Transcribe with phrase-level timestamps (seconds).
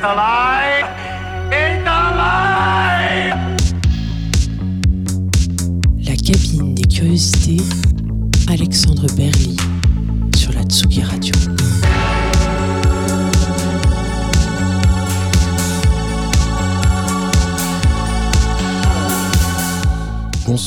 [0.00, 0.39] 走了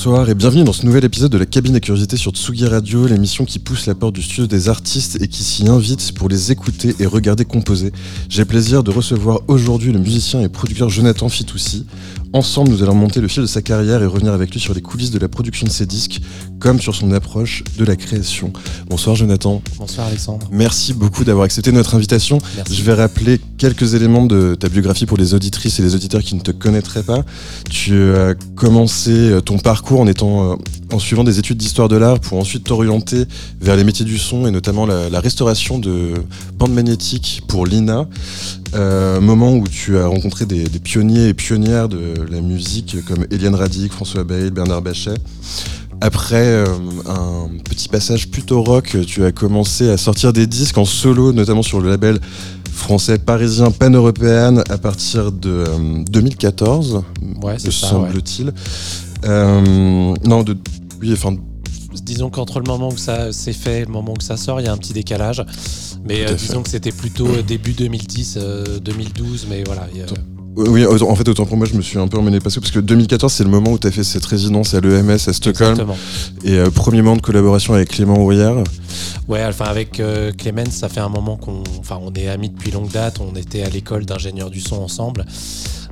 [0.06, 3.08] Bonsoir et bienvenue dans ce nouvel épisode de la cabine des curiosités sur Tsugi Radio,
[3.08, 6.52] l'émission qui pousse la porte du studio des artistes et qui s'y invite pour les
[6.52, 7.94] écouter et regarder composer.
[8.28, 11.86] J'ai le plaisir de recevoir aujourd'hui le musicien et producteur Jonathan Fitoussi.
[12.36, 14.82] Ensemble, nous allons monter le fil de sa carrière et revenir avec lui sur les
[14.82, 16.20] coulisses de la production de ses disques,
[16.58, 18.52] comme sur son approche de la création.
[18.90, 19.62] Bonsoir Jonathan.
[19.78, 20.50] Bonsoir Alexandre.
[20.52, 22.40] Merci beaucoup d'avoir accepté notre invitation.
[22.56, 22.74] Merci.
[22.74, 26.34] Je vais rappeler quelques éléments de ta biographie pour les auditrices et les auditeurs qui
[26.34, 27.24] ne te connaîtraient pas.
[27.70, 30.56] Tu as commencé ton parcours en étant euh,
[30.92, 33.26] en suivant des études d'histoire de l'art pour ensuite t'orienter
[33.62, 36.14] vers les métiers du son et notamment la, la restauration de
[36.58, 38.08] bandes magnétiques pour l'INA.
[38.76, 43.26] Euh, moment où tu as rencontré des, des, pionniers et pionnières de la musique comme
[43.30, 45.14] Eliane Radic, François Bail, Bernard Bachet.
[46.02, 46.66] Après euh,
[47.08, 51.62] un petit passage plutôt rock, tu as commencé à sortir des disques en solo, notamment
[51.62, 52.20] sur le label
[52.74, 57.04] français parisien pan-européen à partir de euh, 2014,
[57.42, 58.48] ouais, me semble-t-il.
[58.48, 58.54] Ouais.
[59.26, 60.58] Euh, non, de,
[61.02, 61.38] oui, enfin.
[62.02, 64.66] Disons qu'entre le moment où ça s'est fait et le moment où ça sort, il
[64.66, 65.44] y a un petit décalage.
[66.04, 68.40] Mais euh, disons que c'était plutôt début 2010,
[68.82, 69.88] 2012, mais voilà.
[69.94, 70.06] Y a...
[70.56, 72.80] Oui, en fait, autant pour moi, je me suis un peu emmené passer parce que
[72.80, 75.72] 2014, c'est le moment où tu as fait cette résidence à l'EMS à Stockholm.
[75.72, 75.98] Exactement.
[76.44, 78.56] Et euh, premier moment de collaboration avec Clément Ourière.
[79.28, 82.70] Ouais, enfin, avec euh, Clément, ça fait un moment qu'on enfin, on est amis depuis
[82.70, 83.20] longue date.
[83.20, 85.26] On était à l'école d'ingénieur du son ensemble.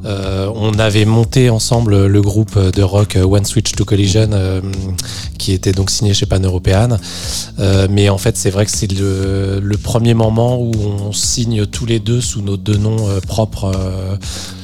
[0.06, 4.62] Euh, on avait monté ensemble le groupe de rock One Switch to Collision, euh,
[5.38, 6.98] qui était donc signé chez Pan European.
[7.60, 11.66] Euh, mais en fait, c'est vrai que c'est le, le, premier moment où on signe
[11.66, 13.72] tous les deux sous nos deux noms propres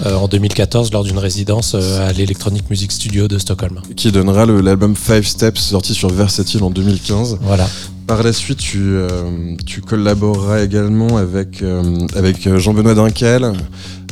[0.05, 3.81] en 2014 lors d'une résidence à l'Electronic Music Studio de Stockholm.
[3.95, 7.39] Qui donnera l'album Five Steps sorti sur Versatile en 2015.
[7.41, 7.67] Voilà.
[8.07, 13.51] Par la suite, tu, euh, tu collaboreras également avec, euh, avec Jean-Benoît Dinkel.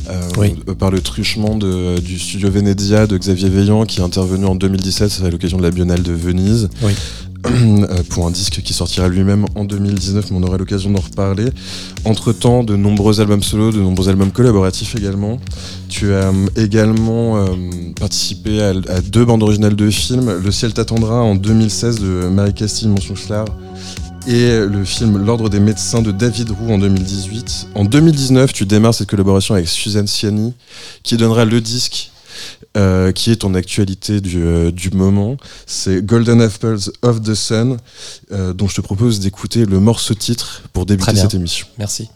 [0.09, 0.55] Euh, oui.
[0.77, 5.21] par le truchement de, du studio Venezia de Xavier Veillant qui est intervenu en 2017
[5.25, 6.69] à l'occasion de la Biennale de Venise.
[6.81, 6.93] Oui.
[8.09, 11.45] pour un disque qui sortira lui-même en 2019, mais on aura l'occasion d'en reparler.
[12.03, 15.39] Entre-temps, de nombreux albums solo, de nombreux albums collaboratifs également.
[15.87, 17.47] Tu as également euh,
[17.99, 22.87] participé à, à, deux bandes originales de films, Le ciel t'attendra en 2016 de Marie-Castille
[22.87, 23.45] Monson-Schlar
[24.27, 27.67] et le film L'Ordre des médecins de David Roux en 2018.
[27.75, 30.53] En 2019, tu démarres cette collaboration avec Suzanne Ciani,
[31.03, 32.11] qui donnera le disque
[32.77, 35.37] euh, qui est ton actualité du, euh, du moment.
[35.65, 37.77] C'est Golden Apples of the Sun,
[38.31, 41.67] euh, dont je te propose d'écouter le morceau titre pour débuter cette émission.
[41.77, 42.09] Merci.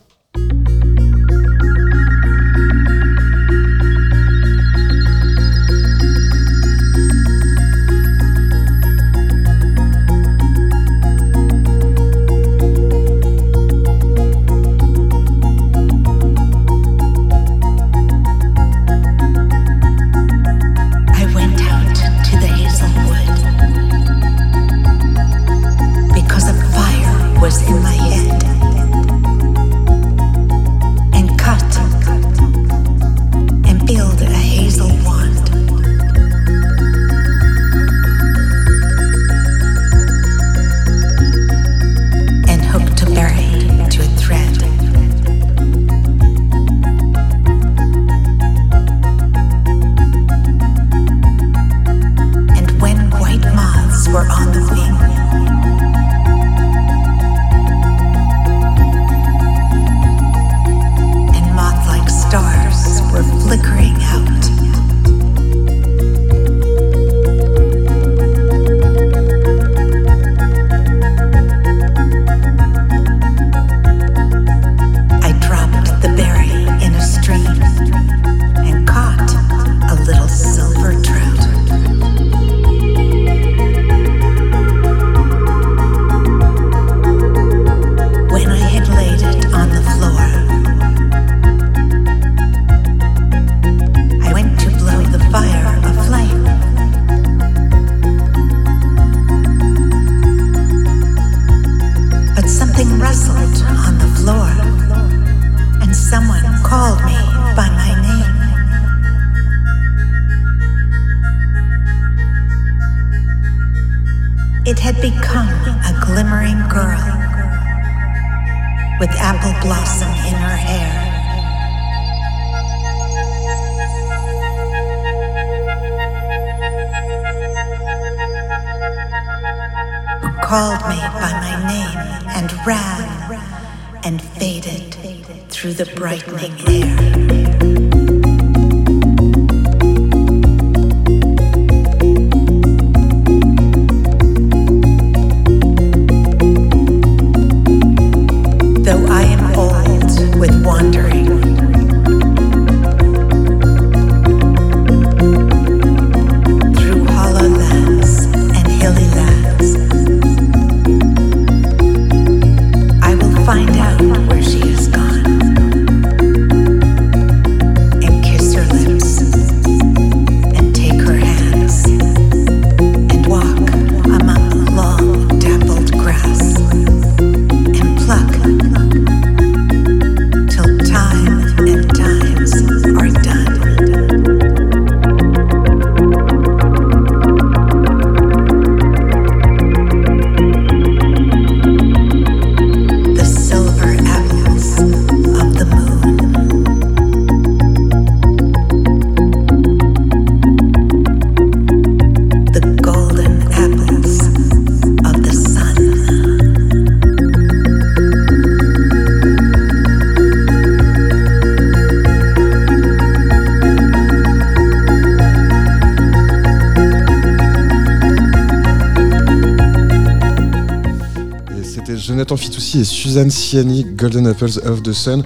[222.76, 225.24] Et Suzanne Ciani, Golden Apples of the Sun.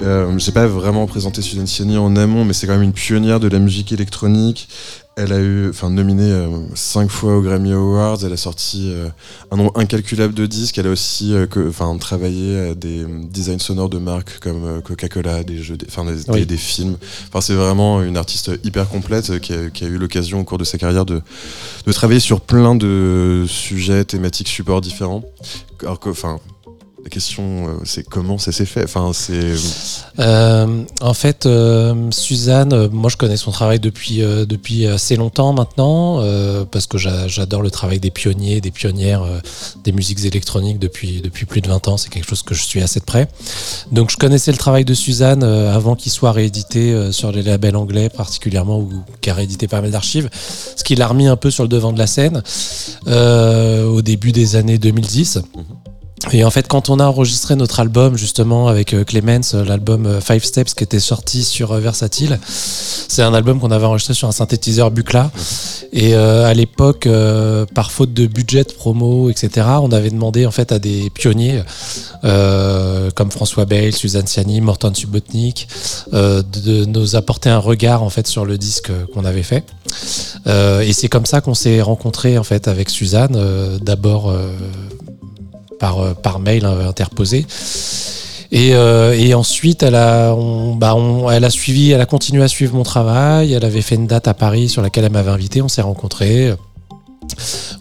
[0.00, 3.38] Euh, J'ai pas vraiment présenté Suzanne Ciani en amont, mais c'est quand même une pionnière
[3.38, 4.68] de la musique électronique.
[5.14, 8.18] Elle a eu, enfin, nominée euh, cinq fois aux Grammy Awards.
[8.24, 9.08] Elle a sorti euh,
[9.50, 10.78] un nombre incalculable de disques.
[10.78, 15.62] Elle a aussi, euh, enfin, travaillé à des designs sonores de marques comme Coca-Cola, des
[15.62, 16.40] jeux, enfin, des, Oui.
[16.40, 16.96] des- des films.
[17.28, 20.58] Enfin, c'est vraiment une artiste hyper complète qui a, qui a eu l'occasion au cours
[20.58, 21.20] de sa carrière de,
[21.86, 25.22] de travailler sur plein de sujets, thématiques, supports différents.
[25.82, 26.40] Alors que, enfin,
[27.04, 28.84] la question, euh, c'est comment ça s'est fait?
[28.84, 29.54] Enfin, c'est
[30.18, 35.52] Euh, en fait, euh, Suzanne, moi je connais son travail depuis, euh, depuis assez longtemps
[35.52, 36.22] maintenant,
[36.70, 39.24] parce que j'a- j'adore le travail des pionniers, des pionnières
[39.84, 41.96] des musiques électroniques depuis, depuis plus de 20 ans.
[41.96, 43.26] C'est quelque chose que je suis assez de près.
[43.90, 48.08] Donc je connaissais le travail de Suzanne avant qu'il soit réédité sur les labels anglais
[48.10, 48.90] particulièrement, ou
[49.20, 50.30] qui a réédité pas mal d'archives,
[50.76, 52.42] ce qui l'a remis un peu sur le devant de la scène
[53.06, 55.40] au début des années 2010.
[56.30, 60.06] Et en fait, quand on a enregistré notre album justement avec euh, Clemens, euh, l'album
[60.06, 64.28] euh, Five Steps qui était sorti sur Versatile, c'est un album qu'on avait enregistré sur
[64.28, 65.30] un synthétiseur Buchla.
[65.92, 67.06] Et à l'époque,
[67.74, 71.62] par faute de budget de promo, etc., on avait demandé en fait à des pionniers
[72.22, 75.68] comme François Bale, Suzanne Ciani, Morton Subotnik,
[76.14, 79.64] euh, de, nous apporter un regard en fait sur le disque qu'on avait fait.
[80.46, 83.38] Et c'est comme ça qu'on s'est rencontrés en fait avec Suzanne.
[83.82, 84.34] D'abord
[85.82, 87.44] par, euh, par mail hein, interposé.
[88.52, 90.32] Et, euh, et ensuite, elle a,
[90.76, 90.96] bah,
[91.32, 93.52] elle a suivi, elle a continué à suivre mon travail.
[93.52, 95.60] Elle avait fait une date à Paris sur laquelle elle m'avait invité.
[95.60, 96.54] On s'est rencontrés.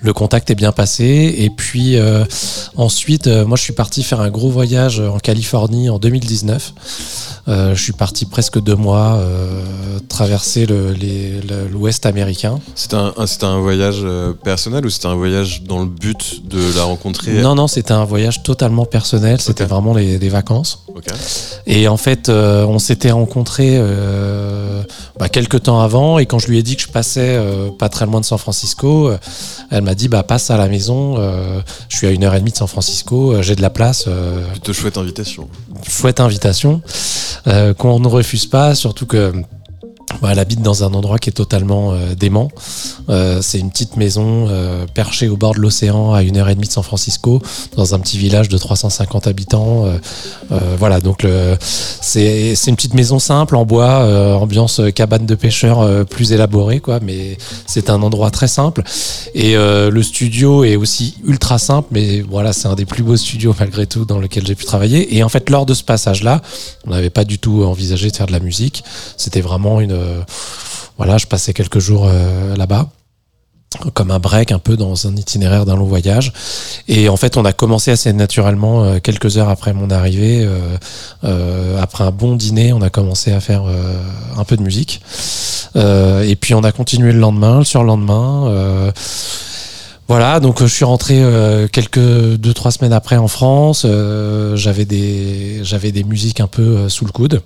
[0.02, 1.36] Le contact est bien passé.
[1.38, 2.24] Et puis euh,
[2.76, 6.74] ensuite, euh, moi, je suis parti faire un gros voyage en Californie en 2019.
[7.48, 9.20] Euh, je suis parti presque deux mois
[10.10, 10.94] traverser le-
[11.72, 12.60] l'Ouest américain.
[12.76, 14.06] c'était un, un- c'était un voyage
[14.44, 17.42] personnel ou c'était un voyage dans le but de la rencontrer?
[17.42, 19.40] Non, non, c'était un voyage totalement personnel.
[19.42, 20.84] C'était vraiment les, des vacances.
[21.66, 23.80] Et en fait, on s'était rencontrés
[25.20, 26.20] bah, quelques temps avant.
[26.20, 27.40] Et quand je lui ai dit que je passais
[27.80, 29.12] pas très loin de San Francisco,
[29.70, 31.16] elle m'a dit bah passe à la maison.
[31.18, 33.34] euh, je suis à une heure et demie de San Francisco.
[33.34, 34.06] euh, J'ai de la place.
[34.08, 35.48] euh, Plutôt chouette invitation.
[35.88, 36.82] chouette invitation
[37.48, 39.34] euh, qu'on ne refuse pas, surtout que
[40.30, 42.50] elle habite dans un endroit qui est totalement euh, dément.
[43.10, 46.56] Euh, c'est une petite maison euh, perchée au bord de l'océan à une heure et
[46.56, 47.42] demie de San Francisco,
[47.76, 49.86] dans un petit village de 350 habitants.
[49.86, 49.98] Euh,
[50.52, 51.26] euh, voilà, donc
[51.60, 57.00] c'est une petite maison simple en bois, euh, ambiance cabane de pêcheurs plus élaborée, quoi.
[57.02, 58.84] Mais c'est un endroit très simple.
[59.34, 63.56] Et le studio est aussi ultra simple, mais voilà, c'est un des plus beaux studios
[63.60, 65.16] malgré tout dans lequel j'ai pu travailler.
[65.16, 66.42] Et en fait, lors de ce passage-là,
[66.86, 68.84] on n'avait pas du tout envisagé de faire de la musique.
[69.18, 69.98] C'était vraiment une,
[70.98, 72.88] voilà, je passais quelques jours euh, là-bas
[73.96, 76.32] comme un break un peu dans un itinéraire d'un long voyage
[76.88, 80.48] et en fait on a commencé assez naturellement euh, quelques heures après mon arrivée
[81.24, 83.64] euh, après un bon dîner on a commencé à faire
[84.38, 85.02] un peu de musique
[85.76, 88.92] et puis on a continué le lendemain le surlendemain
[90.08, 91.24] voilà, donc je suis rentré
[91.72, 93.88] quelques deux trois semaines après en France.
[94.56, 97.42] J'avais des musiques un peu sous le coude.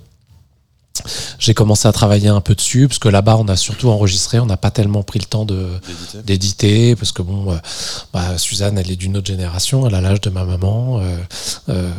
[1.38, 4.46] J'ai commencé à travailler un peu dessus parce que là-bas on a surtout enregistré, on
[4.46, 5.68] n'a pas tellement pris le temps de
[6.24, 6.96] d'éditer.
[6.96, 7.56] parce que bon, euh,
[8.12, 11.16] bah, Suzanne elle est d'une autre génération, elle a l'âge de ma maman euh,
[11.68, 11.90] euh,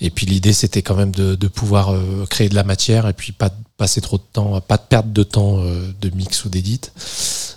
[0.00, 3.12] et puis l'idée c'était quand même de, de pouvoir euh, créer de la matière et
[3.12, 6.44] puis pas de passer trop de temps, pas de perte de temps euh, de mix
[6.44, 6.92] ou d'édite.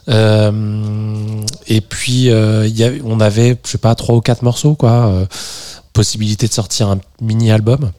[0.10, 4.42] Euh, et puis euh, il y avait- on avait je sais pas trois ou quatre
[4.42, 5.28] morceaux quoi,
[5.94, 7.92] possibilité de sortir un mini album.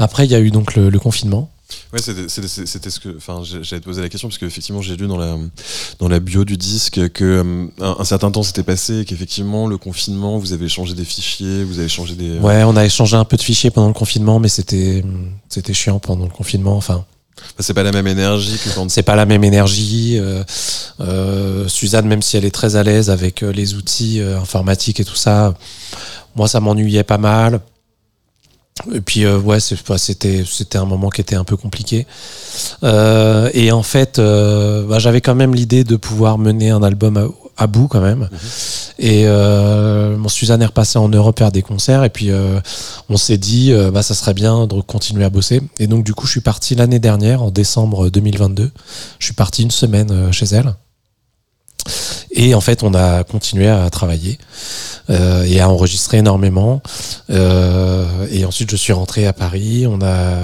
[0.00, 1.50] Après il y a eu donc le, le confinement.
[1.92, 3.16] Ouais, c'était ce que.
[3.16, 5.36] Enfin, te poser la question parce qu'effectivement, j'ai lu dans la,
[6.00, 9.68] dans la bio du disque que euh, un, un certain temps s'était passé et qu'effectivement,
[9.68, 12.30] le confinement, vous avez changé des fichiers, vous avez changé des.
[12.30, 15.04] euh, Ouais, on a échangé un peu de fichiers pendant le confinement, mais c'était
[15.48, 16.76] c'était chiant pendant le confinement.
[16.76, 17.04] Enfin,
[17.60, 18.90] c'est pas la même énergie que quand.
[18.90, 20.18] c'est pas la même énergie.
[20.18, 20.42] euh,
[21.00, 25.04] euh, Suzanne, même si elle est très à l'aise avec les outils euh, informatiques et
[25.04, 25.54] tout ça,
[26.34, 27.60] moi ça m'ennuyait pas mal.
[28.92, 32.06] Et puis euh, ouais, c'était c'était un moment qui était un peu compliqué.
[32.82, 37.16] Euh, et en fait, euh, bah, j'avais quand même l'idée de pouvoir mener un album
[37.16, 37.26] à,
[37.62, 38.28] à bout quand même.
[38.98, 42.60] Et euh, mon Suzanne est repassée en Europe faire des concerts et puis euh,
[43.08, 45.60] on s'est dit bah ça serait bien de continuer à bosser.
[45.78, 48.70] Et donc du coup, je suis parti l'année dernière en décembre 2022.
[49.18, 50.74] Je suis parti une semaine chez elle.
[52.32, 54.38] Et en fait, on a continué à travailler
[55.10, 56.80] euh, et à enregistrer énormément.
[57.30, 59.86] Euh, et ensuite, je suis rentré à Paris.
[59.86, 60.36] On a,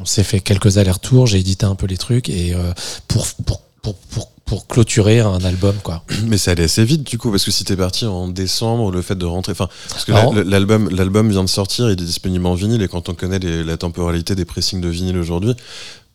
[0.00, 1.26] on s'est fait quelques allers-retours.
[1.26, 2.72] J'ai édité un peu les trucs et euh,
[3.08, 6.02] pour, pour, pour, pour, pour clôturer un album, quoi.
[6.24, 9.02] Mais ça allait assez vite du coup parce que si t'es parti en décembre, le
[9.02, 12.54] fait de rentrer, enfin parce que l'album l'album vient de sortir, il est disponible en
[12.54, 15.54] vinyle et quand on connaît les- la temporalité des pressings de vinyle aujourd'hui,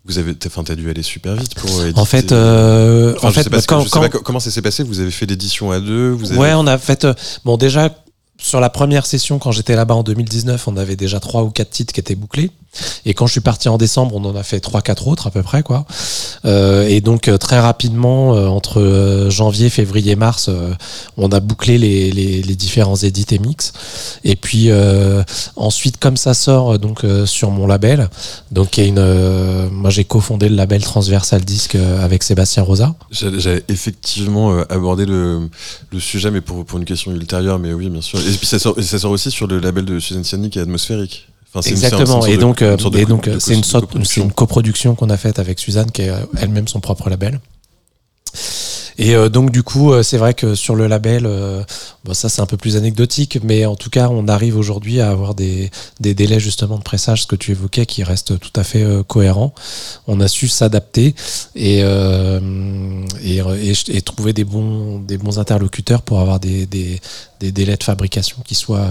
[0.06, 1.82] vous avez, enfin t'as dû aller super vite pour.
[1.84, 2.00] éditer.
[2.00, 4.62] En fait, euh, Enfin, en je fait, quand, je sais pas co- comment ça s'est
[4.62, 4.84] passé.
[4.84, 6.12] Vous avez fait l'édition à deux.
[6.12, 6.40] Vous avez...
[6.40, 7.06] ouais, on a fait.
[7.06, 7.14] euh,
[7.46, 7.90] bon, déjà
[8.38, 11.70] sur la première session, quand j'étais là-bas en 2019, on avait déjà trois ou quatre
[11.70, 12.52] titres qui étaient bouclés.
[13.06, 15.32] Et quand je suis parti en décembre, on en a fait trois, quatre autres à
[15.32, 15.86] peu près, quoi.
[16.46, 20.50] Euh, et donc euh, très rapidement, euh, entre euh, janvier, février, mars,
[21.18, 23.74] on a bouclé les, les, les différents édits et mix.
[24.24, 25.24] Et puis euh,
[25.56, 28.10] ensuite, comme ça sort donc sur mon label,
[28.51, 32.96] donc y a une, euh, moi j'ai cofondé le label Transversal Disc avec Sébastien Rosa.
[33.12, 35.50] J'allais effectivement aborder le,
[35.92, 38.20] le sujet, mais pour, pour une question ultérieure, mais oui, bien sûr.
[38.20, 40.63] Et puis ça sort, ça sort aussi sur le label de Suzanne Ciani qui est
[40.63, 41.27] atmosphérique.
[41.56, 42.26] Enfin, Exactement.
[42.26, 45.10] et donc, euh, et donc, de euh, co- c'est une sorte, c'est une coproduction qu'on
[45.10, 47.40] a faite avec Suzanne, qui est elle-même son propre label.
[48.98, 51.64] Et euh, donc du coup, euh, c'est vrai que sur le label, euh,
[52.12, 55.36] ça c'est un peu plus anecdotique, mais en tout cas, on arrive aujourd'hui à avoir
[55.36, 58.86] des, des délais justement de pressage, ce que tu évoquais, qui restent tout à fait
[59.08, 59.54] cohérents.
[60.08, 61.16] On a su s'adapter
[61.56, 67.00] et, et, et, et trouver des bons, des bons interlocuteurs pour avoir des, des,
[67.40, 68.88] des délais de fabrication qui soient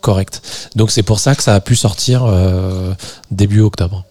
[0.00, 0.40] corrects.
[0.76, 2.24] Donc c'est pour ça que ça a pu sortir
[3.30, 4.04] début octobre.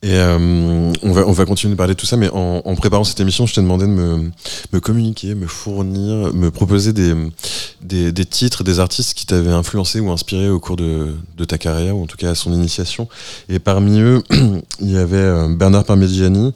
[0.00, 2.74] Et euh, on, va, on va continuer de parler de tout ça, mais en, en
[2.76, 4.30] préparant cette émission, je t'ai demandé de me,
[4.72, 7.14] me communiquer, me fournir, me proposer des,
[7.82, 11.58] des, des titres, des artistes qui t'avaient influencé ou inspiré au cours de, de ta
[11.58, 13.08] carrière, ou en tout cas à son initiation.
[13.48, 14.22] Et parmi eux,
[14.80, 16.52] il y avait euh, Bernard Parmigiani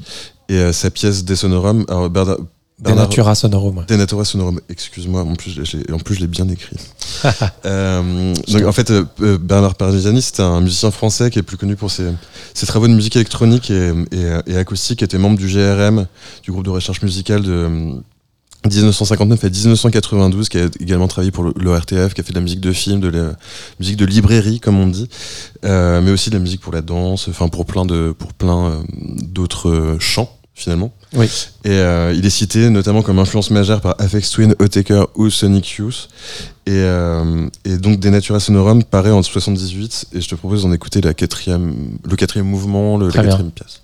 [0.49, 1.85] et euh, sa pièce De Sonorum.
[1.89, 2.39] Alors, Bernard,
[2.83, 3.85] Bernard- Denatura Sonorum.
[3.87, 6.77] Denatura Sonorum, excuse-moi, en plus, j'ai- en plus je l'ai bien écrit.
[7.65, 11.57] Euh, donc, en fait, euh, euh, Bernard Parmigiani, c'était un musicien français qui est plus
[11.57, 12.09] connu pour ses,
[12.55, 16.07] ses travaux de musique électronique et, et, et acoustique, qui était membre du GRM,
[16.43, 17.93] du groupe de recherche musicale de euh,
[18.65, 22.61] 1959 à 1992, qui a également travaillé pour l'ORTF, qui a fait de la musique
[22.61, 23.33] de film, de la
[23.79, 25.09] musique de librairie, comme on dit,
[25.65, 28.83] euh, mais aussi de la musique pour la danse, enfin pour plein de pour plein
[29.23, 30.93] d'autres chants finalement.
[31.15, 31.29] Oui.
[31.65, 35.69] Et euh, il est cité notamment comme influence majeure par Afex Twin, Otaker ou Sonic
[35.79, 36.09] Youth.
[36.67, 41.01] Et, euh, et donc Denatura Sonorum paraît en 78 et je te propose d'en écouter
[41.01, 43.23] la quatrième, le quatrième mouvement, le, la bien.
[43.25, 43.83] quatrième pièce.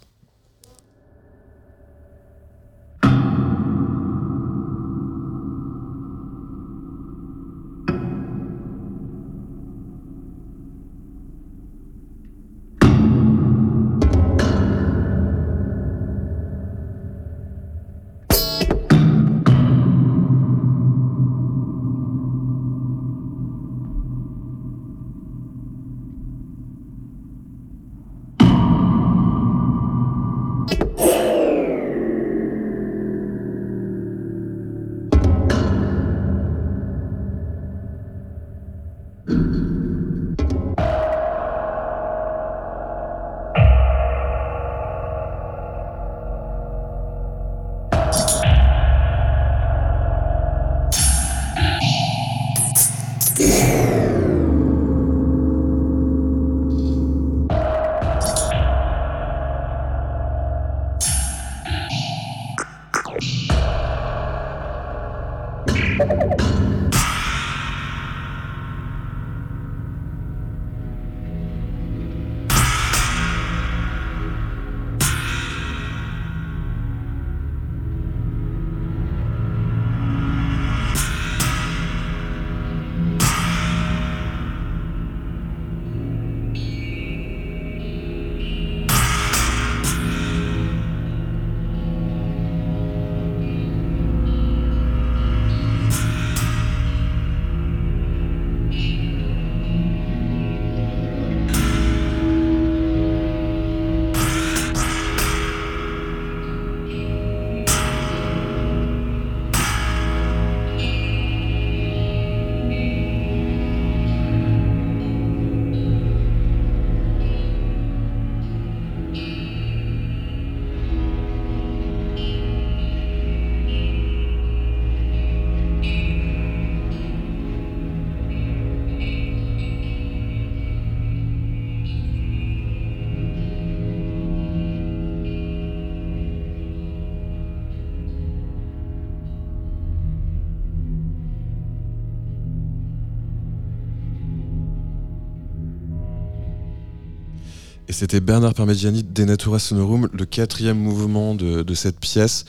[147.99, 152.45] C'était Bernard Parmigiani, Denatura Sonorum, le quatrième mouvement de, de cette pièce.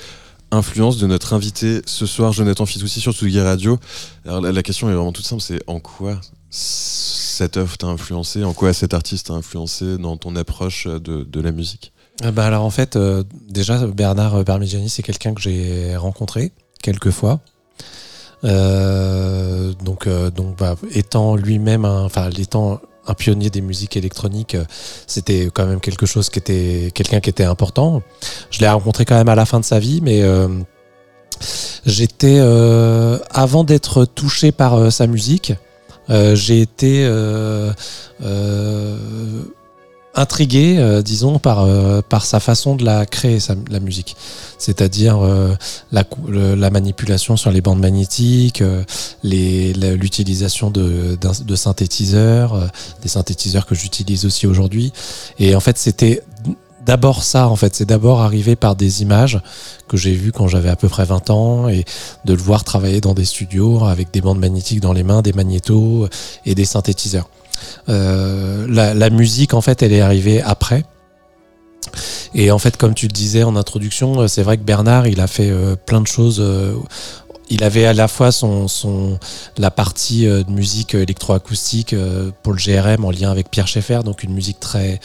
[0.52, 3.80] Influence de notre invité ce soir, Jonathan Fitoussi sur Tsugi Radio.
[4.26, 8.54] Alors la, question est vraiment toute simple, c'est en quoi cette œuvre t'a influencé, en
[8.54, 11.94] quoi cet artiste t'a influencé dans ton approche de, de la musique?
[12.32, 16.52] Bah alors en fait, euh, déjà Bernard Parmigiani, c'est quelqu'un que j'ai rencontré
[16.84, 17.40] quelques fois.
[18.44, 24.64] Euh, donc, euh, donc bah, étant lui-même, enfin étant un pionnier des musiques électroniques, euh,
[25.08, 28.02] c'était quand même quelque chose qui était quelqu'un qui était important.
[28.52, 30.48] Je l'ai rencontré quand même à la fin de sa vie, mais euh,
[31.86, 35.54] j'étais euh, avant d'être touché par euh, sa musique,
[36.10, 37.06] euh, j'ai été
[40.16, 44.16] intrigué, euh, disons, par, euh, par sa façon de la créer, sa- la musique.
[44.58, 45.54] C'est-à-dire euh,
[45.92, 48.84] la, la manipulation sur les bandes magnétiques, euh,
[49.24, 52.68] l'utilisation de, de synthétiseurs, euh,
[53.02, 54.92] des synthétiseurs que j'utilise aussi aujourd'hui.
[55.38, 56.24] Et en fait, c'était
[56.86, 57.76] d'abord ça, en fait.
[57.76, 59.40] C'est d'abord arrivé par des images
[59.88, 61.86] que j'ai vues quand j'avais à peu près 20 ans et
[62.26, 65.34] de le voir travailler dans des studios avec des bandes magnétiques dans les mains, des
[65.34, 66.08] magnétos
[66.46, 67.30] et des synthétiseurs.
[67.90, 70.84] Euh, la, musique, en fait, elle est arrivée après.
[72.34, 75.20] Et en fait, comme tu le disais en introduction, euh, c'est vrai que Bernard, il
[75.22, 76.44] a fait euh, plein de choses.
[77.50, 79.18] il avait à la fois son,
[79.58, 81.96] la partie de musique électroacoustique
[82.44, 85.00] pour le GRM en lien avec Pierre Schaeffer, donc une musique très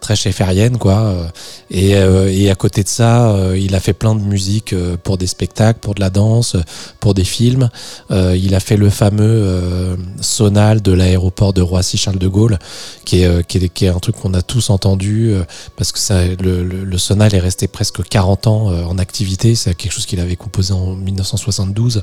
[0.00, 0.98] très schaefferienne quoi.
[0.98, 1.28] euh,
[1.70, 4.96] Et, euh, et à côté de ça, euh, il a fait plein de musique euh,
[4.96, 6.56] pour des spectacles, pour de la danse,
[7.00, 7.68] pour des films.
[8.10, 12.58] Il a fait le fameux sonal de l'aéroport de Roissy-Charles de Gaulle,
[13.04, 15.32] qui est, qui est, qui est un truc qu'on a tous entendu,
[15.76, 19.54] parce que ça, le, le, le sonal est resté presque 40 ans en activité.
[19.54, 22.02] C'est quelque chose qu'il avait composé en 1972,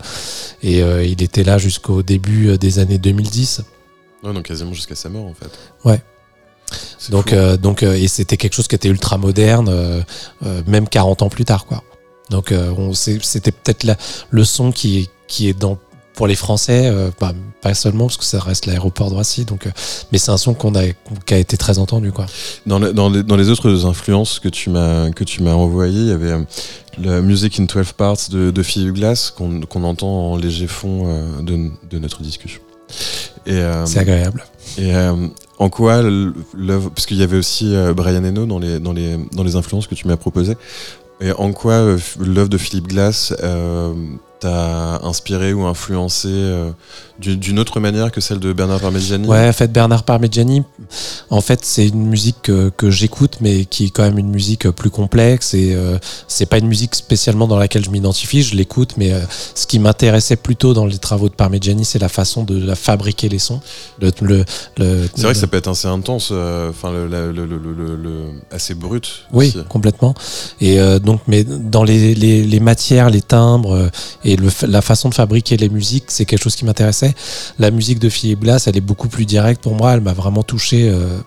[0.64, 3.62] et il était là jusqu'au début des années 2010.
[4.24, 5.50] Non, non, quasiment jusqu'à sa mort en fait.
[5.84, 6.02] Ouais.
[7.10, 10.02] Donc, euh, donc, euh, et c'était quelque chose qui était ultra moderne, euh,
[10.68, 11.84] même 40 ans plus tard, quoi.
[12.32, 12.52] Donc,
[12.94, 13.86] c'était peut-être
[14.32, 15.78] le son qui, qui est dans
[16.16, 19.68] pour les Français, euh, pas, pas seulement parce que ça reste l'aéroport de Roissy, donc,
[19.68, 19.72] euh,
[20.14, 20.84] mais c'est un son qu'on a,
[21.26, 22.26] qui a été très entendu, quoi.
[22.66, 26.00] Dans, le- dans les, dans les autres influences que tu m'as que tu m'as envoyées,
[26.00, 26.44] il y avait euh,
[26.98, 31.70] la Music in 12 Parts de, de Philip Glass qu'on entend en léger fond de,
[31.90, 32.62] de notre discussion.
[33.48, 34.44] Euh, C'est agréable.
[34.78, 35.28] et euh,
[35.58, 39.18] en quoi l'œuvre, parce qu'il y avait aussi euh, Brian Eno dans les, dans, les,
[39.34, 40.58] dans les influences que tu m'as proposées,
[41.22, 43.34] et en quoi l'œuvre de Philip Glass
[44.40, 46.72] t'a inspiré ou influencé euh,
[47.20, 50.64] d'une autre manière que celle de Bernard Parmigiani Ouais, en fait, Bernard Parmigiani,
[51.30, 54.70] en fait, c'est une musique que, que j'écoute, mais qui est quand même une musique
[54.72, 58.44] plus complexe et euh, c'est pas une musique spécialement dans laquelle je m'identifie.
[58.44, 59.22] Je l'écoute, mais euh,
[59.56, 63.30] ce qui m'intéressait plutôt dans les travaux de Parmigiani, c'est la façon de la fabriquer
[63.30, 63.62] les sons.
[64.02, 64.44] Le, le,
[64.78, 66.92] le- C'est vrai que ça peut être assez intense, euh, enfin
[68.52, 69.26] assez brut.
[69.32, 69.64] Oui, aussi.
[69.70, 70.14] complètement.
[70.60, 73.90] Et donc, mais dans les, les, les matières, les timbres
[74.26, 77.14] et le, la façon de fabriquer les musiques, c'est quelque chose qui m'intéressait.
[77.60, 79.94] La musique de Philippe Glass, elle est beaucoup plus directe pour moi.
[79.94, 81.20] Elle m'a vraiment touché euh,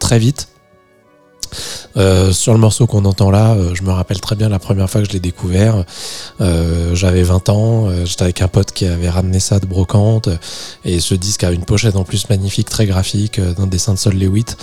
[0.00, 0.48] très vite.
[1.96, 4.90] Euh, sur le morceau qu'on entend là, euh, je me rappelle très bien la première
[4.90, 5.84] fois que je l'ai découvert.
[6.40, 10.26] Euh, J'avais 20 ans, euh, j'étais avec un pote qui avait ramené ça de brocante,
[10.26, 10.36] euh,
[10.84, 14.14] et ce disque a une pochette en plus magnifique, très graphique, d'un dessin de Sol
[14.14, 14.56] Lewitt.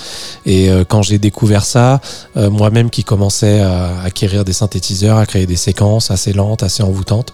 [0.45, 2.01] Et quand j'ai découvert ça,
[2.36, 7.34] moi-même qui commençais à acquérir des synthétiseurs, à créer des séquences assez lentes, assez envoûtantes,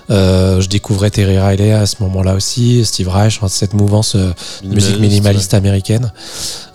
[0.11, 4.99] je découvrais Terry Riley à ce moment-là aussi, Steve Reich, enfin, cette mouvance euh, musique
[4.99, 6.11] minimaliste américaine.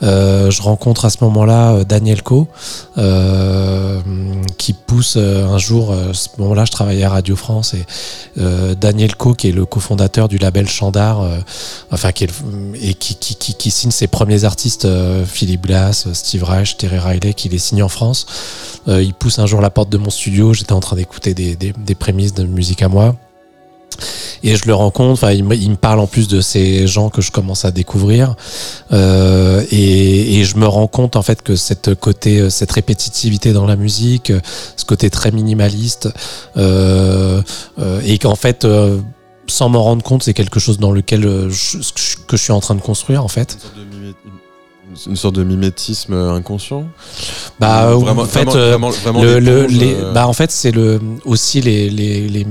[0.02, 2.48] Euh, je rencontre à ce moment-là euh, Daniel Co,
[2.98, 4.00] euh,
[4.58, 7.84] qui pousse euh, un jour, euh, à ce moment-là je travaillais à Radio France, et
[8.38, 11.36] euh, Daniel Co, qui est le cofondateur du label Chandar, euh,
[11.90, 15.62] enfin qui est le- et qui, qui, qui, qui signe ses premiers artistes, euh, Philippe
[15.66, 18.26] Glass, Steve Reich, Terry Riley, qui les signe en France.
[18.88, 21.56] Euh, il pousse un jour la porte de mon studio, j'étais en train d'écouter des,
[21.56, 23.16] des, des prémices de musique à moi.
[24.42, 27.30] Et je le rencontre, enfin, il, me- parle en plus de ces gens que je
[27.30, 28.34] commence à découvrir.
[28.92, 33.52] Euh, et, et je me rends compte en fait que cette côté, euh, cette répétitivité
[33.52, 34.40] dans la musique, euh,
[34.76, 36.08] ce côté très minimaliste,
[36.56, 37.42] euh,
[37.78, 38.98] euh, et qu'en fait, euh,
[39.48, 41.78] sans m'en rendre compte, c'est quelque chose dans lequel je-
[42.26, 43.56] que je suis en train de construire en fait.
[45.06, 46.84] Une- sorte de mimétisme inconscient
[47.60, 50.70] Bah, vraiment, en fait, vraiment, vraiment, vraiment le, le- l'éponge, les, bah en fait, c'est
[50.72, 52.46] le, aussi les, les, les,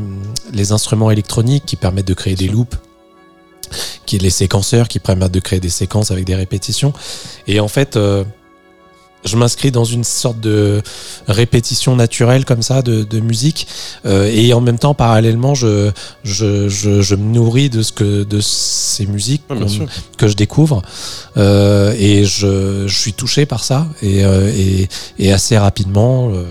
[0.54, 2.78] les instruments électroniques qui permettent de créer des loops,
[4.06, 6.94] qui les séquenceurs qui permettent de créer des séquences avec des répétitions.
[7.48, 8.24] Et en fait, euh,
[9.26, 10.82] je m'inscris dans une sorte de
[11.28, 13.68] répétition naturelle comme ça de, de musique
[14.06, 15.92] euh, et en même temps parallèlement je,
[16.24, 19.88] je, je, je me nourris de ce que de ces musiques sûr.
[20.18, 20.82] que je découvre
[21.38, 26.46] euh, et je, je suis touché par ça et, euh, et, et assez rapidement euh,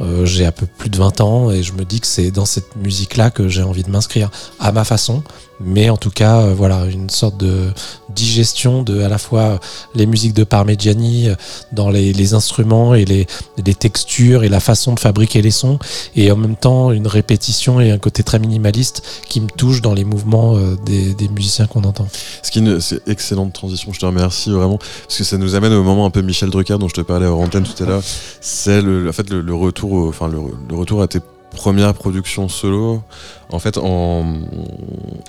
[0.00, 2.46] euh, j'ai un peu plus de 20 ans et je me dis que c'est dans
[2.46, 4.30] cette musique là que j'ai envie de m'inscrire
[4.60, 5.22] à ma façon
[5.64, 7.72] mais en tout cas euh, voilà une sorte de
[8.14, 9.58] digestion de à la fois
[9.94, 11.34] les musiques de Parmigiani euh,
[11.72, 13.26] dans les, instruments et les,
[13.74, 15.78] textures et la façon de fabriquer les sons
[16.14, 19.94] et en même temps une répétition et un côté très minimaliste qui me touche dans
[19.94, 22.06] les mouvements euh, des, musiciens qu'on entend.
[22.42, 25.82] Ce qui c'est excellente transition, je te remercie vraiment, parce que ça nous amène au
[25.82, 28.02] moment un peu Michel Drucker dont je te parlais hors antenne tout à l'heure.
[28.40, 31.20] C'est le, en fait, le, retour, enfin le retour à tes
[31.52, 33.02] premières productions solo.
[33.52, 34.34] En fait, en,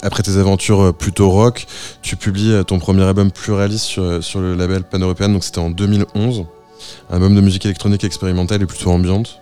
[0.01, 1.65] après tes aventures plutôt rock,
[2.01, 5.69] tu publies ton premier album pluraliste sur, sur le label Pan Européen, donc c'était en
[5.69, 6.45] 2011,
[7.09, 9.41] un album de musique électronique expérimentale et plutôt ambiante.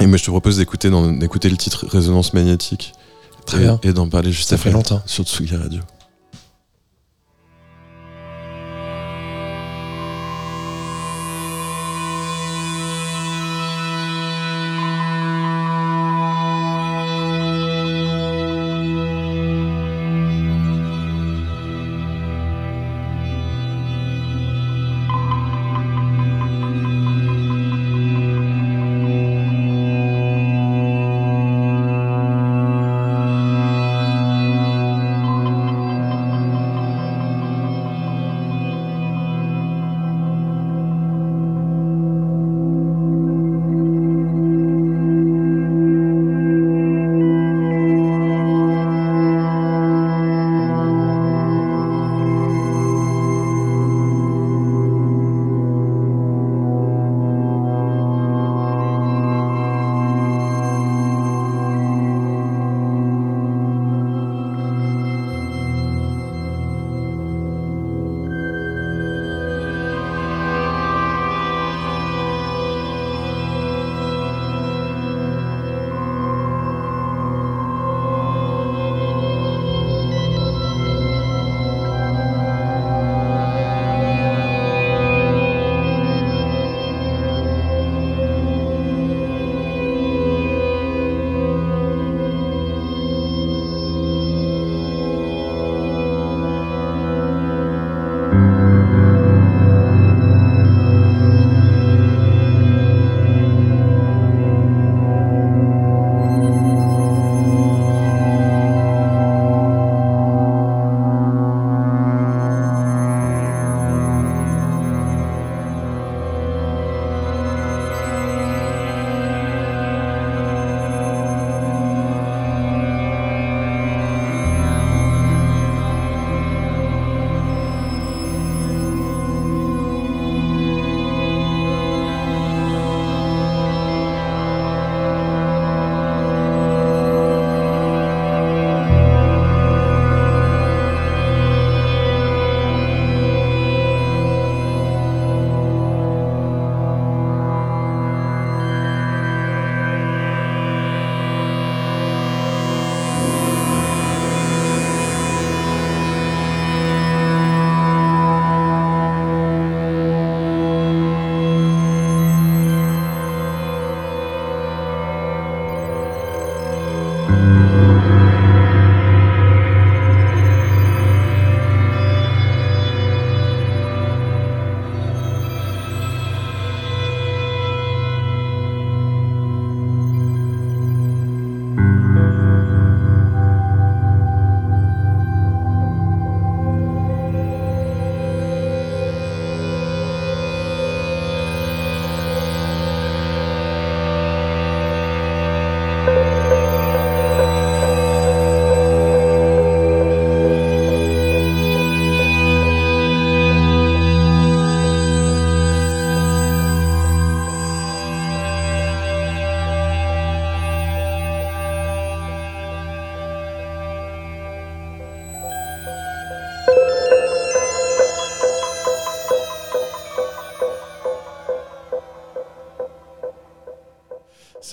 [0.00, 2.92] Et moi, je te propose d'écouter le titre Résonance magnétique.
[3.46, 3.80] Très et, bien.
[3.82, 5.02] et d'en parler juste Ça après fait longtemps.
[5.06, 5.80] sur Tsugi Radio.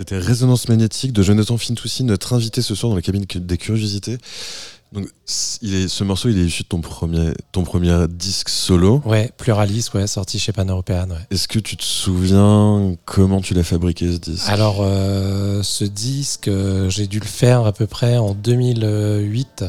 [0.10, 4.17] C'était Résonance magnétique de Jonathan Fintoussi, notre invité ce soir dans la cabine des curiosités.
[4.93, 5.10] Donc,
[5.62, 9.02] il est, ce morceau, il est issu de ton premier, ton premier disque solo.
[9.04, 11.17] Ouais, Pluralis, ouais, sorti chez Pan European, ouais.
[11.30, 14.48] Est-ce que tu te souviens comment tu l'as fabriqué ce disque?
[14.48, 19.65] Alors, euh, ce disque, euh, j'ai dû le faire à peu près en 2008.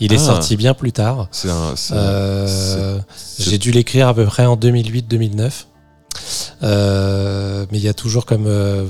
[0.00, 0.18] Il est Ah.
[0.18, 1.28] sorti bien plus tard.
[1.30, 1.76] C'est un.
[1.76, 2.98] c'est- Euh,
[3.38, 5.68] j'ai dû l'écrire à peu près en 2008-2009.
[6.64, 8.46] Euh, mais il y a toujours comme.
[8.48, 8.84] euh,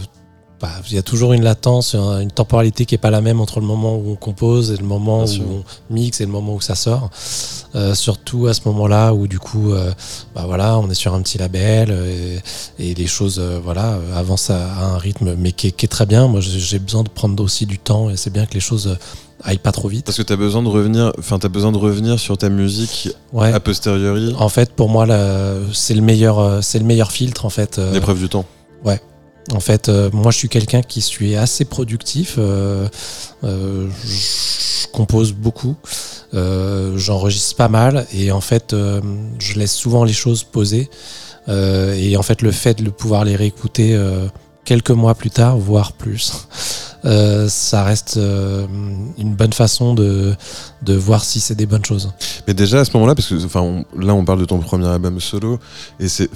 [0.61, 3.41] bah, il y a toujours une latence, un- une temporalité qui est pas la même
[3.41, 5.45] entre le moment où on compose et le moment Bien où sûr.
[5.91, 7.11] on mixe et le moment où ça sort.
[7.75, 9.93] Euh, surtout à ce moment-là où du coup, euh,
[10.35, 12.39] bah voilà, on est sur un petit label euh,
[12.79, 15.85] et, et les choses, euh, voilà, avancent à, à un rythme, mais qui est, qui
[15.87, 16.27] est très bien.
[16.29, 18.97] Moi, j'ai besoin de prendre aussi du temps et c'est bien que les choses
[19.45, 20.07] aillent pas trop vite.
[20.07, 23.11] Parce que tu as besoin de revenir, enfin, t'as besoin de revenir sur ta musique
[23.33, 23.53] Ouais.
[23.53, 25.07] a posteriori, En fait, pour moi,
[25.73, 27.79] c'est le meilleur, c'est le meilleur filtre en fait.
[27.93, 28.45] l'épreuve du temps.
[29.53, 32.35] En fait, euh, moi, je suis quelqu'un qui suis assez productif.
[32.39, 32.89] euh,
[33.45, 35.77] euh, je compose beaucoup,
[36.33, 38.75] j'enregistre pas mal, et en fait,
[39.39, 40.91] je laisse souvent les choses poser.
[41.47, 43.97] Et en fait, le fait de pouvoir les réécouter
[44.65, 46.49] quelques mois plus tard, voire plus,
[47.49, 50.37] ça reste une bonne façon de,
[50.89, 52.13] voir si c'est des bonnes choses.
[52.49, 55.21] Mais déjà à ce moment-là, parce que enfin, là on parle de ton premier album
[55.21, 55.61] solo,
[56.01, 56.29] et c'est,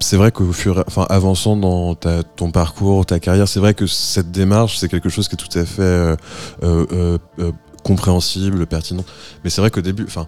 [0.00, 3.74] c'est vrai qu'au fur, et- enfin, avançant dans ta, ton parcours, ta carrière, c'est vrai
[3.74, 6.16] que cette démarche, c'est quelque chose qui est tout à fait euh,
[6.62, 7.52] euh, euh,
[7.84, 9.04] compréhensible, pertinent.
[9.44, 10.26] Mais c'est vrai qu'au début, enfin,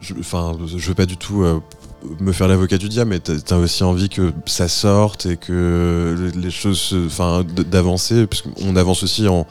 [0.00, 1.44] je, enfin, je veux pas du tout
[2.20, 6.30] me faire l'avocat du diable, mais t'as as aussi envie que ça sorte et que
[6.34, 9.46] les choses, se- enfin, d'avancer, puisqu'on avance aussi en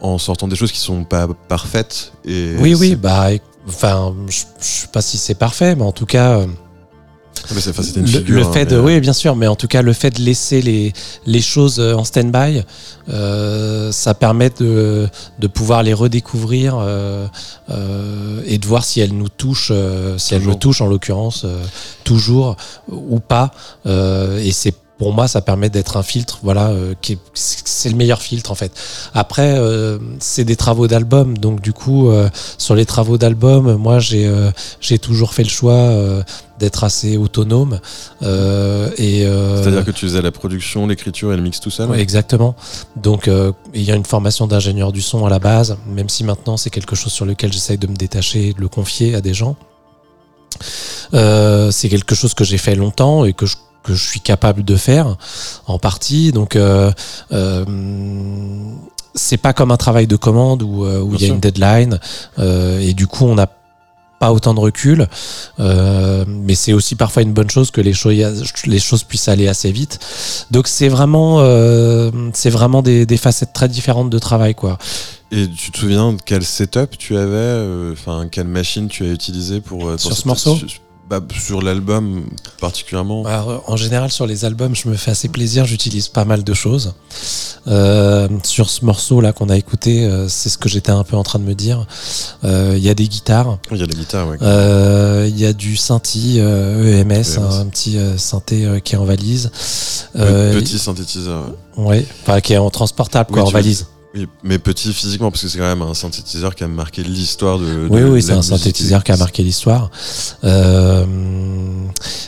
[0.00, 3.30] en sortant des choses qui sont pas parfaites et Oui, oui, bah,
[3.66, 6.46] enfin, je, je sais pas si c'est parfait, mais en tout cas.
[8.00, 9.82] Une le, figure, le hein, fait de, mais- oui, bien sûr, mais en tout cas,
[9.82, 10.92] le fait de laisser les,
[11.26, 12.62] les choses euh, en stand-by,
[13.08, 17.26] euh, ça permet de, de pouvoir les redécouvrir euh,
[17.70, 21.42] euh, et de voir si elles nous touchent, euh, si elles me touchent en l'occurrence,
[21.44, 21.62] euh,
[22.04, 22.56] toujours
[22.88, 23.52] ou pas.
[23.86, 26.94] Euh, et c'est pour moi, ça permet d'être un filtre, voilà, euh,
[27.34, 28.72] c'est le meilleur filtre en fait.
[29.14, 34.00] Après, euh, c'est des travaux d'album, donc du coup, euh, sur les travaux d'album, moi,
[34.00, 36.22] j'ai euh, j'ai toujours fait le choix euh,
[36.58, 37.78] d'être assez autonome
[38.22, 41.88] euh, et euh, C'est-à-dire que tu faisais la production, l'écriture et le mix tout seul
[41.88, 42.56] Ouais, exactement.
[42.96, 46.24] Donc, euh, il y a une formation d'ingénieur du son à la base, même si
[46.24, 49.20] maintenant c'est quelque chose sur lequel j'essaye de me détacher et de le confier à
[49.20, 49.56] des gens.
[51.14, 53.54] Euh, c'est quelque chose que j'ai fait longtemps et que je,
[53.88, 55.16] que je suis capable de faire
[55.66, 56.30] en partie.
[56.32, 56.92] Donc, euh,
[57.32, 57.64] euh,
[59.14, 61.34] c'est pas comme un travail de commande où, euh, où il y a sûr.
[61.34, 61.98] une deadline
[62.38, 63.48] et du coup on n'a
[64.20, 65.06] pas autant de recul,
[65.60, 68.14] Euh, mais c'est aussi parfois une bonne chose que les, choses
[68.66, 69.98] les choses puissent aller assez vite.
[70.50, 74.76] Donc c'est vraiment, euh, c'est vraiment des, des facettes très différentes de travail, quoi.
[75.30, 79.12] Et tu te souviens de quel setup tu avais euh, Enfin, quelle machine tu as
[79.12, 79.88] utilisé pour.
[79.88, 80.58] euh, Sur pour ce morceau?
[81.08, 82.24] Bah, sur l'album
[82.60, 86.44] particulièrement Alors, en général, sur les albums, je me fais assez plaisir, j'utilise pas mal
[86.44, 86.94] de choses.
[87.66, 91.22] Euh, sur ce morceau-là qu'on a écouté, euh, c'est ce que j'étais un peu en
[91.22, 91.86] train de me dire.
[92.44, 94.36] Euh, Il y a des guitares, Il y a la guitare, ouais.
[94.42, 97.38] euh, il y a du synthi EMS, EMS.
[97.38, 99.50] un, petit synthé qui est en valise.
[100.16, 101.44] Euh, petit synthétiseur.
[101.76, 101.84] ouais.
[101.84, 103.86] Ouais, enfin, qui est en transportable, quoi, Oui, en veux- valise.
[104.14, 107.58] Oui, mais petit physiquement, parce que c'est quand même un synthétiseur qui a marqué l'histoire
[107.58, 107.88] de.
[107.90, 109.90] Oui, de- oui, de c'est un synthétiseur qui a marqué l'histoire.
[110.44, 111.04] Euh,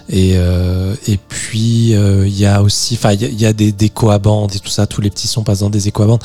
[0.09, 3.47] et, euh, et puis, euh, il y a aussi, enfin, il y a- il y,
[3.47, 6.23] a des, des coabandes et tout ça, tous les petits sons passent dans des écoabandes.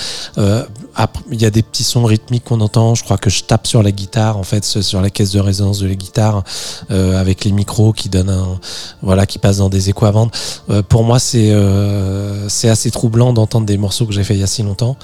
[1.31, 2.95] Il y a des petits sons rythmiques qu'on entend.
[2.95, 5.79] Je crois que je tape sur la guitare, en fait, sur la caisse de résonance
[5.79, 6.43] de la guitare,
[6.91, 8.59] euh, avec les micros qui donnent un,
[9.01, 10.31] voilà, qui passent dans des écoabandes.
[10.69, 14.39] Euh, pour moi, c'est euh, c'est assez troublant d'entendre des morceaux que j'ai fait il
[14.39, 14.97] y a si longtemps,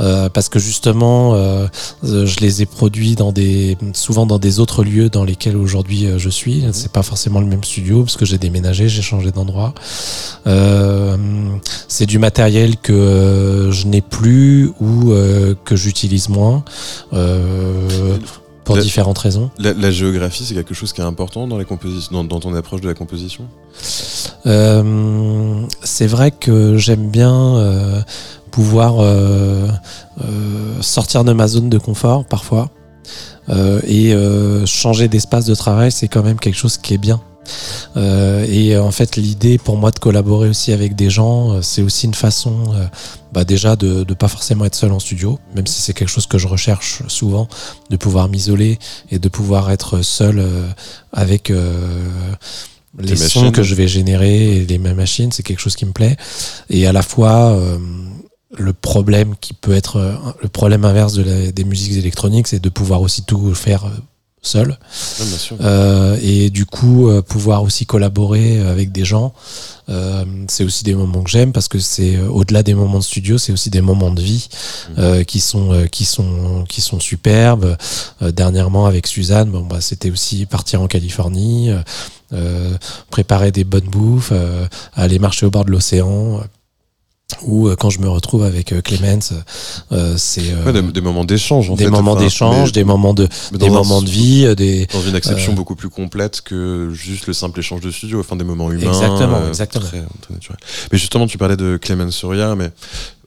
[0.00, 1.66] euh, parce que justement, euh,
[2.04, 6.06] euh, je les ai produits dans des, souvent dans des autres lieux dans lesquels aujourd'hui
[6.16, 6.64] je suis.
[6.72, 9.74] C'est pas forcément le même studio parce que j'ai déménagé, j'ai changé d'endroit.
[10.46, 11.16] Euh,
[11.88, 15.12] c'est du matériel que je n'ai plus ou
[15.64, 16.64] que j'utilise moins.
[17.12, 18.18] Euh,
[18.64, 19.50] pour différentes raisons.
[19.58, 21.66] La, la géographie, c'est quelque chose qui est important dans, les
[22.10, 23.48] dans, dans ton approche de la composition?
[24.46, 28.00] Euh, c'est vrai que j'aime bien euh,
[28.50, 29.68] pouvoir euh,
[30.80, 32.70] sortir de ma zone de confort parfois
[33.86, 34.14] et
[34.66, 37.20] changer d'espace de travail, c'est quand même quelque chose qui est bien.
[37.96, 41.82] Euh, et en fait, l'idée pour moi de collaborer aussi avec des gens, euh, c'est
[41.82, 42.86] aussi une façon, euh,
[43.32, 46.26] bah déjà de ne pas forcément être seul en studio, même si c'est quelque chose
[46.26, 47.48] que je recherche souvent,
[47.90, 48.78] de pouvoir m'isoler
[49.10, 50.66] et de pouvoir être seul euh,
[51.12, 51.52] avec
[52.98, 53.52] les Tes sons machines.
[53.52, 56.16] que je vais générer et les mêmes machines, c'est quelque chose qui me plaît.
[56.70, 57.58] Et à la fois,
[58.58, 62.68] le problème qui peut être le problème inverse de la- des musiques électroniques, c'est de
[62.68, 63.90] pouvoir aussi tout faire
[64.42, 64.68] seul.
[64.68, 65.56] Ouais, bien sûr.
[65.60, 69.32] Euh, et du coup, euh, pouvoir aussi collaborer avec des gens,
[69.88, 73.04] euh, c'est aussi des moments que j'aime parce que c'est euh, au-delà des moments de
[73.04, 74.48] studio, c'est aussi des moments de vie
[74.98, 77.76] euh, qui sont euh, qui sont qui sont superbes.
[78.20, 81.70] Euh, dernièrement avec Suzanne, bon bah c'était aussi partir en Californie,
[83.10, 86.40] préparer des bonnes bouffes, euh, aller marcher au bord de l'océan.
[87.42, 89.32] Ou euh, quand je me retrouve avec euh, Clemens,
[89.92, 91.90] euh, c'est euh, Ouais, des, des moments d'échange, en des fait.
[91.90, 95.52] moments Enfin, d'échange, des moments de des un- moments de vie, des Dans une acception
[95.52, 98.88] Euh, beaucoup plus complète que juste le simple échange de studio, enfin des moments humains.
[98.88, 99.84] Exactement, exactement.
[99.86, 100.58] Très, très naturels.
[100.92, 102.70] Mais justement, tu parlais de Clément Soria, mais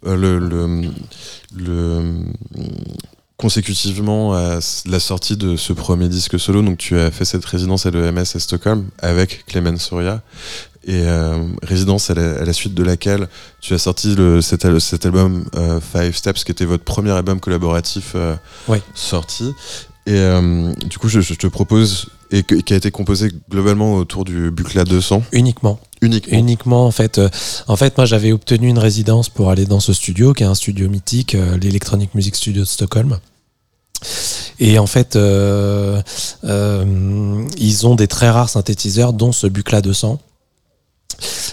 [0.06, 0.82] le, le,
[1.56, 2.13] le-
[3.38, 7.86] consécutivement à la sortie de ce premier disque solo, donc tu as fait cette résidence
[7.86, 10.22] à l'EMS à Stockholm avec Clément Soria.
[10.88, 13.28] Et euh, résidence à la, à la suite de laquelle
[13.60, 17.10] tu as sorti le, cet, al- cet album euh, Five Steps, qui était votre premier
[17.12, 18.36] album collaboratif euh,
[18.93, 19.52] sorti.
[20.08, 20.21] Et
[20.88, 24.52] du coup, je, je te propose, et que- qui a été composé globalement autour du
[24.52, 25.80] Bucla 200, uniquement.
[26.04, 26.38] uniquement.
[26.38, 27.17] Uniquement en fait.
[27.17, 27.30] euh,
[27.67, 30.54] en fait, moi j'avais obtenu une résidence pour aller dans ce studio, qui est un
[30.54, 33.17] studio mythique, euh, l'Electronic Music Studio de Stockholm.
[34.60, 36.04] Et en fait, euh,
[37.58, 40.19] ils ont des très rares synthétiseurs, dont ce Bucla 200.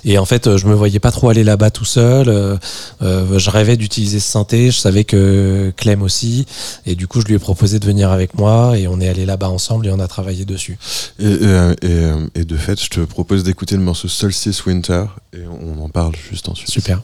[0.04, 2.28] Et en fait, euh, je me voyais pas trop aller là-bas tout seul.
[2.28, 2.56] euh,
[3.02, 4.70] euh, je rêvais d'utiliser ce synthé.
[4.70, 6.46] Je savais que Clem aussi.
[6.86, 8.76] Et du coup, je lui ai proposé de venir avec moi.
[8.78, 10.78] Et on est allé là-bas ensemble et on a travaillé dessus.
[11.18, 15.40] Et, et, et, et de fait, je te propose d'écouter le morceau Solstice Winter, et
[15.46, 16.70] on en parle juste ensuite.
[16.70, 17.00] Super.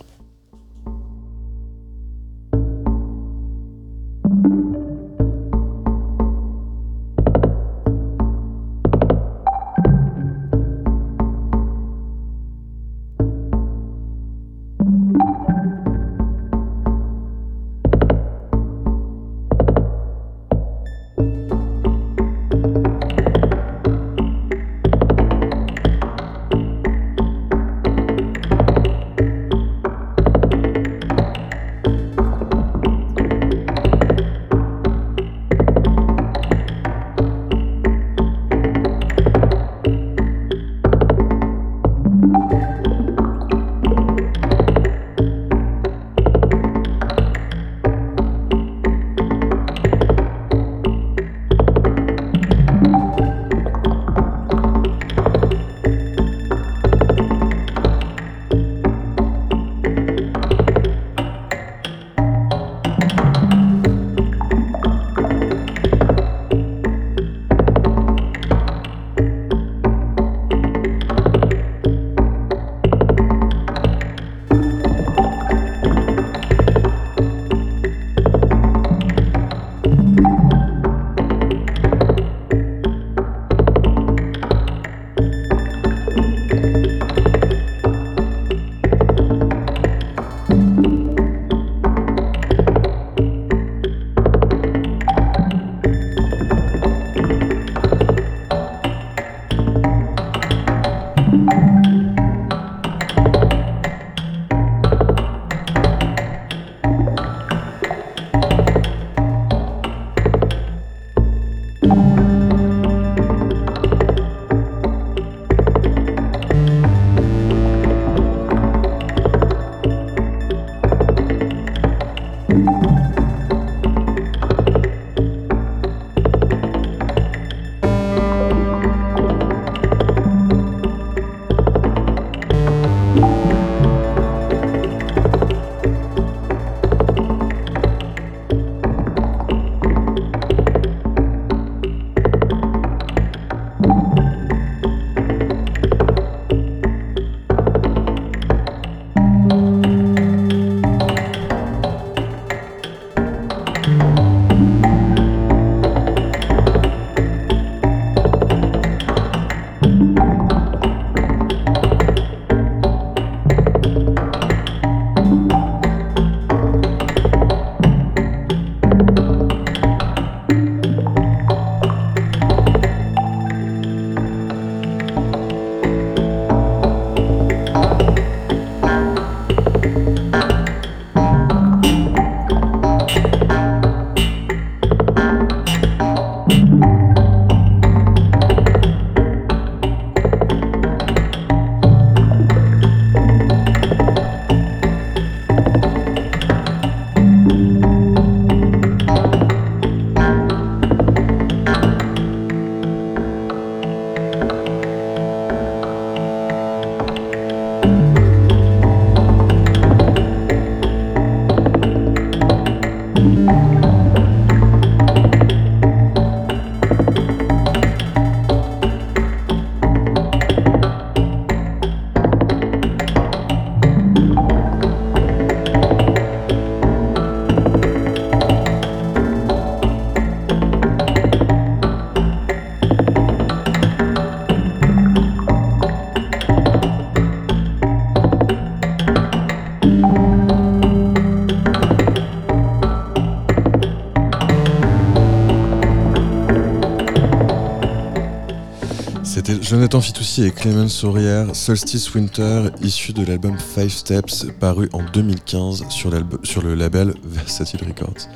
[249.69, 255.91] Jonathan Fitoussi et Clément Saurière, Solstice Winter, issu de l'album Five Steps, paru en 2015
[255.91, 256.11] sur,
[256.43, 258.29] sur le label Versatile Records.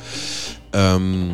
[0.74, 1.32] Euh,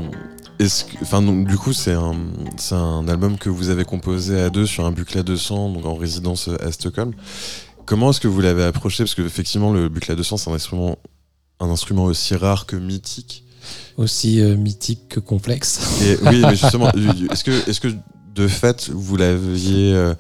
[1.02, 5.24] enfin, du coup, c'est un, album que vous avez composé à deux sur un Bucla
[5.24, 7.12] 200, donc en résidence à Stockholm.
[7.84, 9.02] Comment est-ce que vous l'avez approché?
[9.02, 10.96] Parce que effectivement, le Bucla 200, c'est un instrument,
[11.58, 13.42] un instrument aussi rare que mythique.
[13.96, 16.00] Aussi euh, mythique que complexe.
[16.02, 17.88] Et, oui, mais justement, est-ce que, est-ce que
[18.38, 20.14] de fait, vous l'aviez euh,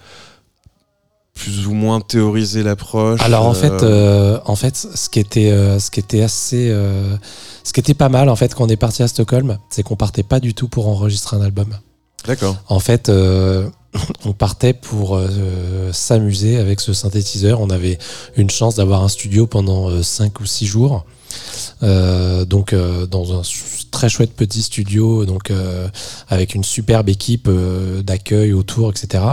[1.34, 5.90] plus ou moins théorisé l'approche Alors en fait, euh, en fait, ce qui était, ce
[5.90, 6.68] qui était assez,
[7.62, 9.96] ce qui était pas mal en fait quand on est parti à Stockholm, c'est qu'on
[9.96, 11.68] partait pas du tout pour enregistrer un album.
[12.26, 12.56] D'accord.
[12.68, 13.08] En fait,
[14.24, 15.20] on partait pour
[15.92, 17.60] s'amuser avec ce synthétiseur.
[17.60, 17.98] On avait
[18.36, 21.04] une chance d'avoir un studio pendant 5 ou 6 jours.
[21.82, 23.42] Euh, donc euh, dans un
[23.90, 25.88] très chouette petit studio, donc euh,
[26.28, 27.48] avec une superbe équipe
[28.02, 29.24] d'accueil autour, etc.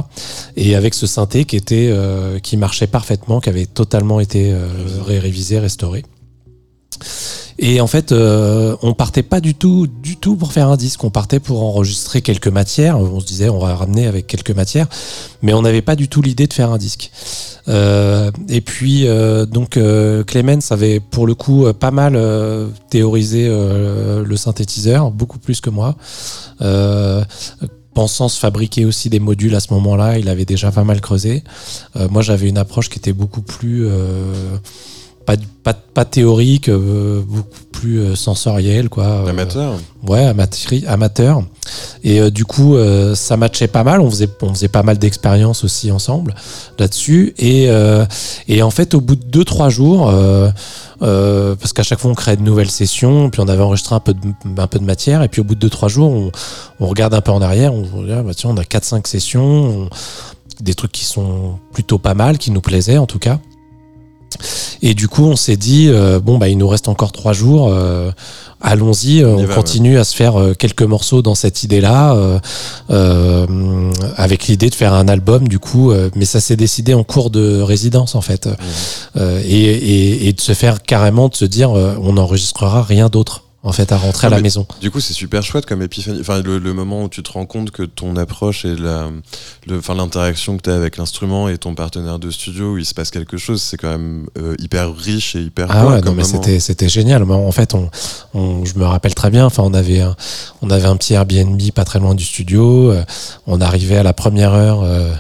[0.56, 1.94] Et avec ce synthé qui était,
[2.44, 4.56] qui marchait parfaitement, qui avait totalement été
[5.06, 6.04] révisé, restauré.
[7.58, 11.04] Et en fait, euh, on partait pas du tout, du tout pour faire un disque.
[11.04, 13.00] On partait pour enregistrer quelques matières.
[13.00, 14.88] On se disait, on va ramener avec quelques matières,
[15.42, 17.12] mais on n'avait pas du tout l'idée de faire un disque.
[17.68, 19.80] Euh, et puis, euh, donc,
[20.28, 22.20] Clemens avait pour le coup pas mal
[22.90, 25.96] théorisé le synthétiseur, beaucoup plus que moi
[27.94, 31.46] pensant se fabriquer aussi des modules à ce moment-là, il avait déjà pas mal creusé.
[32.10, 33.88] moi, j'avais une approche qui était beaucoup plus
[35.26, 39.06] pas, pas, pas théorique, euh, beaucoup plus euh, sensoriel, quoi.
[39.06, 39.74] Euh, amateur.
[40.08, 40.72] ouais, amateur.
[40.88, 41.44] amateur.
[42.04, 42.78] Et du coup,
[43.16, 44.00] ça matchait pas mal.
[44.00, 46.36] On faisait, on faisait pas mal d'expériences aussi ensemble
[46.78, 47.34] là-dessus.
[47.40, 47.68] Et,
[48.48, 50.14] et en fait, au bout de 2-3 jours,
[51.00, 54.14] parce qu'à chaque fois on créait de nouvelles sessions, puis on avait enregistré un peu
[54.14, 54.20] de,
[54.58, 56.32] un peu de matière, et puis au bout de 2-3 jours, on,
[56.80, 59.90] on, regarde un peu en arrière, on, ah, bah, tiens, on a 4-5 sessions,
[60.62, 63.40] des trucs qui sont plutôt pas mal, qui nous plaisaient en tout cas.
[64.82, 67.70] Et du coup, on s'est dit, euh, bon, bah, il nous reste encore trois jours.
[67.72, 68.12] Euh,
[68.62, 72.16] allons-y, euh, on, continue à se faire quelques morceaux dans cette idée-là,
[74.18, 75.92] avec l'idée de faire un album, du coup.
[76.16, 78.48] mais ça s'est décidé en cours de résidence, en fait.
[78.48, 79.20] Mmh.
[79.46, 83.92] Et, et, de se faire carrément, de se dire, on n'enregistrera rien d'autre en fait
[83.92, 84.68] à rentrer à la maison.
[84.80, 86.20] Du coup, c'est super chouette comme épiphanie.
[86.22, 89.10] Enfin, le, moment où tu te rends compte que ton approche et la,
[89.66, 92.86] le, enfin, l'interaction que tu as avec l'instrument et ton partenaire de studio, où il
[92.86, 95.66] se passe quelque chose, c'est quand même euh, hyper riche et hyper.
[95.72, 97.24] Ah ouais, non, mais c'était c'était génial.
[97.24, 97.90] En fait, on,
[98.36, 99.48] on, je me rappelle très bien.
[99.48, 100.16] Enfin, on avait un,
[100.62, 102.92] on avait un petit Airbnb pas très loin du studio.
[102.92, 103.04] Euh,
[103.48, 105.12] on arrivait à la première heure euh,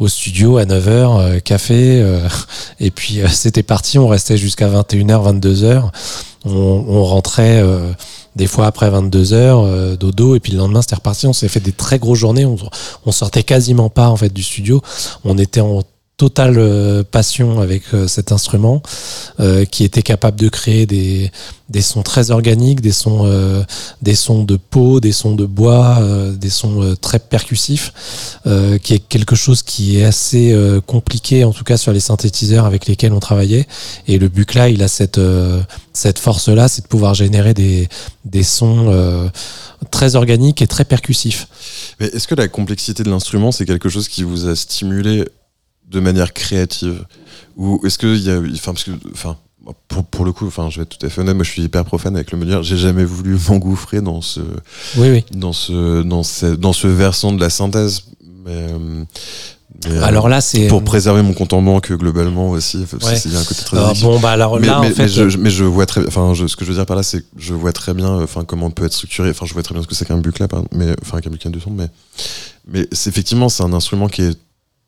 [0.00, 2.04] au studio à 9h, café,
[2.80, 4.00] et puis c'était parti.
[4.00, 5.90] On restait jusqu'à 21h, 22h
[6.44, 7.92] on, rentrait euh,
[8.36, 11.26] des fois après 22 heures euh, dodo et puis le lendemain c'était reparti.
[11.26, 12.44] On s'est fait des très grosses journées.
[12.44, 12.56] On,
[13.06, 14.80] on sortait quasiment pas en fait du studio.
[15.24, 15.82] On était en
[16.16, 18.82] totale euh, passion avec euh, cet instrument
[19.40, 21.32] euh, qui était capable de créer des,
[21.68, 23.26] des sons très organiques, des sons,
[24.02, 26.00] des sons de peau, des sons de bois,
[26.34, 27.94] des sons très percussifs,
[28.82, 30.54] qui est quelque chose qui est assez
[30.86, 33.66] compliqué en tout cas sur les synthétiseurs avec lesquels on travaillait.
[34.06, 35.20] Et le Bucla, il a cette,
[35.94, 37.88] cette force-là, c'est de pouvoir générer des,
[38.26, 39.30] des sons
[39.90, 41.48] très organiques et très percussifs.
[42.00, 45.24] Mais est-ce que la complexité de l'instrument, c'est quelque chose qui vous a stimulé
[45.88, 47.04] de manière créative
[47.56, 48.38] Ou est-ce qu'il y a.
[48.38, 48.92] Enfin, parce que.
[49.12, 49.36] Enfin,
[49.88, 51.62] pour, pour, le coup, enfin, je vais être tout à fait honnête, moi je suis
[51.62, 52.62] hyper profane avec le modulaire.
[52.62, 54.40] J'ai jamais voulu m'engouffrer dans ce,
[54.96, 55.24] oui, oui.
[55.32, 58.04] dans ce, dans ce, dans ce versant de la synthèse.
[58.44, 59.04] Mais, euh,
[60.02, 62.84] alors là, c'est pour préserver mon compte en banque globalement aussi.
[63.00, 65.36] C'est bien un côté très alors, bon, bah alors mais, là, mais, en fait, je,
[65.38, 67.54] mais je vois très, enfin, ce que je veux dire par là, c'est que je
[67.54, 69.30] vois très bien, enfin, comment on peut être structuré.
[69.30, 71.50] Enfin, je vois très bien ce que c'est qu'un bucle là, mais enfin, qu'un bucle
[71.50, 71.88] de son, mais,
[72.68, 74.38] mais c'est effectivement, c'est un instrument qui est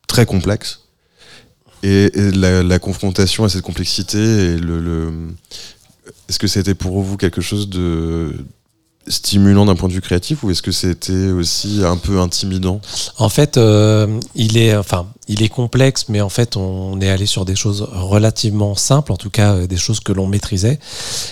[0.07, 0.84] très complexe
[1.85, 4.19] et, la, confrontation à cette complexité,
[6.29, 8.33] est-ce que c'était pour vous quelque chose de
[9.07, 12.81] stimulant d'un point de vue créatif ou est-ce que c'était aussi un peu intimidant?
[13.19, 17.27] En fait, euh, il est, enfin, il est complexe, mais en fait, on est allé
[17.27, 20.79] sur des choses relativement simples, en tout cas euh, des choses que l'on maîtrisait.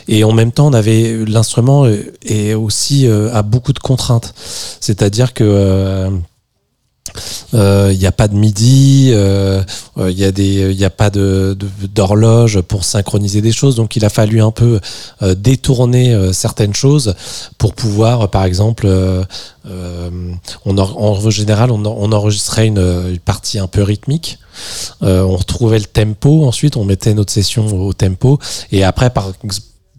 [0.07, 4.35] Et en même temps, on avait l'instrument et euh, aussi a beaucoup de contraintes,
[4.81, 6.11] c'est-à-dire que
[7.53, 9.63] il euh, n'y a pas de midi, il euh,
[9.99, 11.57] y a des, il a pas de
[11.95, 13.77] d'horloge pour synchroniser des choses.
[13.77, 14.81] Donc il a fallu un peu
[15.23, 17.15] euh, détourner certaines choses
[17.59, 18.89] pour pouvoir, par exemple,
[19.67, 24.39] en, général on, enregistrait une, une, partie un peu rythmique.
[25.03, 28.39] on retrouvait le tempo, ensuite on mettait notre session au tempo,
[28.71, 29.33] et après par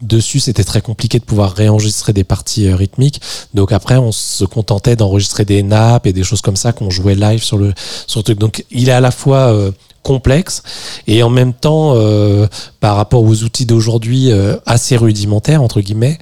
[0.06, 3.20] dessus, c'était très compliqué de pouvoir réenregistrer des parties euh, rythmiques.
[3.54, 7.14] Donc après, on se contentait d'enregistrer des nappes et des choses comme ça qu'on jouait
[7.14, 7.72] live sur le,
[8.06, 8.38] sur le truc.
[8.38, 9.70] Donc il est à la fois euh,
[10.02, 10.62] complexe
[11.06, 12.46] et en même temps euh,
[12.80, 14.30] par rapport aux outils d'aujourd'hui
[14.66, 16.18] assez rudimentaires entre guillemets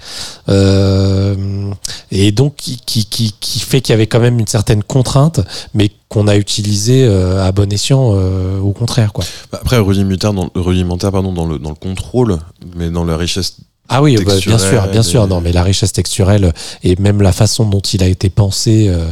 [2.13, 3.05] et donc qui, qui,
[3.41, 5.41] qui, fait qu'il y avait quand même une certaine contrainte
[5.75, 8.13] mais qu'on a utilisé à bon escient
[8.61, 12.39] au contraire quoi Après, rudimentaire, rudimentaire pardon, dans, le, dans le contrôle,
[12.77, 13.57] mais dans la richesse.
[13.89, 15.25] Ah oui, bah, bien sûr, bien sûr.
[15.25, 16.53] et- Non, mais la richesse texturelle
[16.83, 19.11] et même la façon dont il a été pensé euh,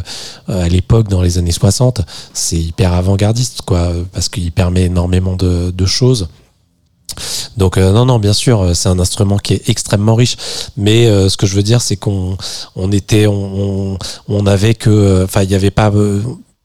[0.48, 2.00] à l'époque, dans les années 60,
[2.32, 6.28] c'est hyper avant-gardiste, quoi, parce qu'il permet énormément de, de choses.
[7.56, 10.36] Donc euh, non, non, bien sûr, c'est un instrument qui est extrêmement riche.
[10.76, 12.36] Mais euh, ce que je veux dire, c'est qu'on
[12.76, 13.98] on était, on, on,
[14.28, 15.90] on avait que, euh, enfin, il n'y avait pas.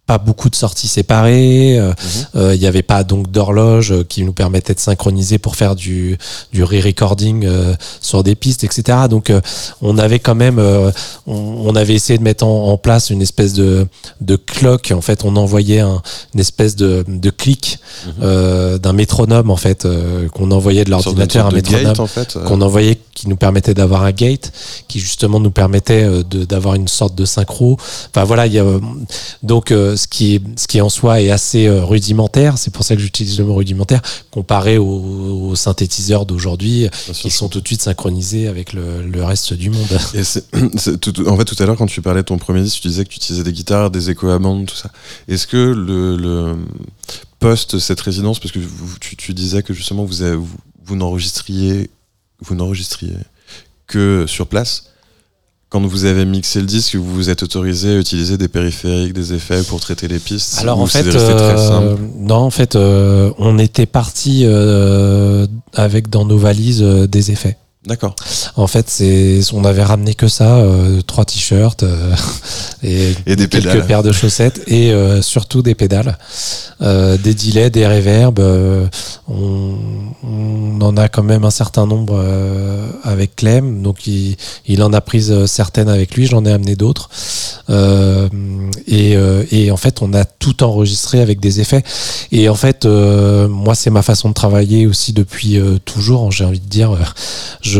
[0.05, 1.91] Pas beaucoup de sorties séparées, euh,
[2.35, 5.75] euh, il n'y avait pas donc d'horloge euh, qui nous permettait de synchroniser pour faire
[5.75, 6.17] du,
[6.53, 8.99] du re-recording euh, sur des pistes, etc.
[9.09, 9.41] Donc euh,
[9.81, 10.91] on avait quand même, euh,
[11.25, 11.33] on,
[11.65, 13.87] on avait essayé de mettre en, en place une espèce de,
[14.21, 14.91] de clock.
[14.95, 16.01] En fait, on envoyait un,
[16.35, 17.79] une espèce de, de clic
[18.21, 22.37] euh, d'un métronome en fait euh, qu'on envoyait de l'ordinateur, un métronome gate, en fait.
[22.45, 24.51] qu'on envoyait qui nous permettait d'avoir un gate
[24.87, 27.77] qui justement nous permettait de- d'avoir une sorte de synchro
[28.09, 28.65] enfin voilà il y a
[29.41, 32.95] donc euh, ce qui ce qui en soi est assez euh, rudimentaire c'est pour ça
[32.95, 34.85] que j'utilise le mot rudimentaire comparé aux,
[35.49, 39.87] aux synthétiseurs d'aujourd'hui qui sont tout de suite synchronisés avec le, le reste du monde
[40.13, 40.23] Et
[41.01, 43.03] tout- en fait, tout à l'heure, quand tu parlais de ton premier disque, tu disais
[43.05, 44.89] que tu utilisais des guitares, des échos à bande, tout ça.
[45.27, 46.55] Est-ce que le, le
[47.39, 51.89] post cette résidence, parce que vous- tu, tu disais que justement vous n'enregistriez
[53.87, 54.85] que sur place.
[55.69, 59.33] Quand vous avez mixé le disque, vous vous êtes autorisé à utiliser des périphériques, des
[59.33, 60.59] effets pour traiter les pistes.
[60.59, 66.37] Alors en fait, euh, non, en fait, euh, on était parti euh, avec dans nos
[66.37, 67.57] valises des effets.
[67.87, 68.15] D'accord.
[68.55, 72.15] En fait, c'est, on avait ramené que ça, euh, trois t-shirts euh,
[72.83, 73.85] et, Et des quelques pédales.
[73.85, 76.17] paires de chaussettes et euh, surtout des pédales,
[76.81, 78.39] euh, des delays, des reverbs.
[78.39, 78.87] euh,
[79.27, 79.75] on,
[80.23, 84.91] on en a quand même un certain nombre euh, avec Clem, donc il, il en
[84.91, 86.25] a pris euh, certaines avec lui.
[86.25, 87.09] J'en ai amené d'autres.
[87.69, 88.27] Euh,
[88.87, 91.83] et, euh, et en fait, on a tout enregistré avec des effets.
[92.31, 96.31] Et en fait, euh, moi, c'est ma façon de travailler aussi depuis euh, toujours.
[96.31, 96.91] J'ai envie de dire,
[97.61, 97.74] je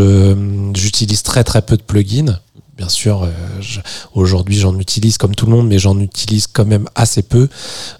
[0.73, 2.39] j'utilise très très peu de plugins.
[2.77, 3.29] Bien sûr, euh,
[4.15, 7.47] aujourd'hui j'en utilise comme tout le monde, mais j'en utilise quand même assez peu.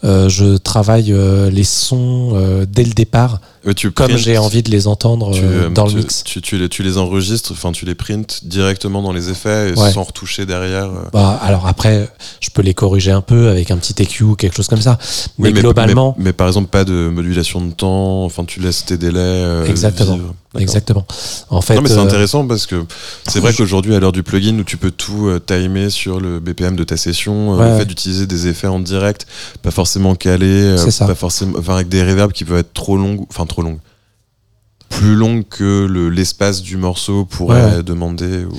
[0.04, 3.40] Euh, je travaille euh, les sons dès le départ,
[3.74, 6.24] tu comme j'ai envie de les entendre tu, euh, dans tu- le mix.
[6.24, 9.80] Tu, tu les, tu les enregistres, enfin tu les prints directement dans les effets et
[9.80, 9.92] Ouais.
[9.92, 10.86] sans retoucher derrière.
[10.86, 11.10] euh.
[11.14, 12.10] Bah, alors après,
[12.42, 14.98] je peux les corriger un peu avec un petit EQ ou quelque chose comme ça.
[15.38, 18.98] Mais, globalement, mais, mais par exemple, pas de modulation de temps, enfin tu laisses tes
[18.98, 19.20] délais.
[19.20, 20.14] euh, Exactement.
[20.16, 20.36] vivre.
[20.58, 21.06] Exactement.
[21.50, 22.86] En fait, Non, mais c'est intéressant parce que
[23.28, 26.40] c'est vrai je- qu'aujourd'hui, à l'heure du plugin où tu peux tout timer sur le
[26.40, 27.80] BPM de ta session, Ouais, le ouais.
[27.80, 29.28] fait d'utiliser des effets en direct,
[29.64, 33.46] pas forcément calés, pas forcément, enfin avec des reverbs qui peuvent être trop longues, enfin
[33.56, 33.80] trop longues,
[34.90, 38.46] plus longues que le- l'espace du morceau pourrait Ouais, demander.
[38.46, 38.54] ou-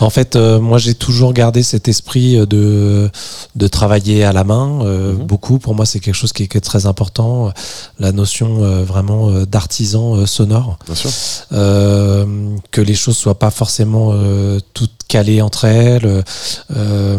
[0.00, 3.10] En fait, euh, moi, j'ai toujours gardé cet esprit euh, de,
[3.56, 4.80] de travailler à la main.
[4.84, 5.26] euh, Mhm.
[5.26, 7.52] Beaucoup, pour moi, c'est quelque chose qui est, qui est très important.
[7.98, 10.78] La notion euh, vraiment d'artisan sonore.
[10.86, 11.10] Bien sûr.
[11.50, 14.14] Que les choses soient pas forcément
[14.74, 14.92] toutes
[15.42, 16.22] entre elles.
[16.76, 17.18] euh,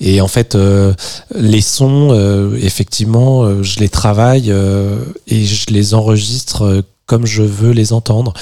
[0.00, 0.92] et en fait, euh,
[1.34, 7.26] les sons, euh, effectivement, euh, je les travaille euh, et je les enregistre euh, comme
[7.26, 8.32] je veux les entendre.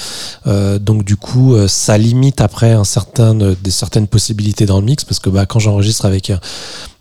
[0.47, 4.79] Euh, donc du coup, euh, ça limite après un certain, euh, des certaines possibilités dans
[4.79, 6.37] le mix parce que bah, quand j'enregistre avec euh,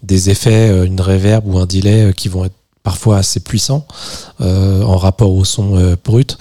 [0.03, 3.86] des effets, euh, une reverb ou un delay euh, qui vont être parfois assez puissants
[4.40, 6.36] euh, en rapport au son euh, brut,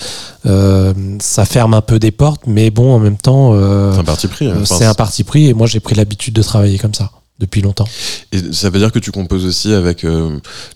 [0.45, 3.53] euh, ça ferme un peu des portes, mais bon, en même temps,
[3.93, 4.47] C'est un parti pris.
[4.47, 4.63] hein.
[4.65, 7.87] c'est un parti pris et moi j'ai pris l'habitude de travailler comme ça depuis longtemps.
[8.31, 10.05] Et ça veut dire que tu composes aussi avec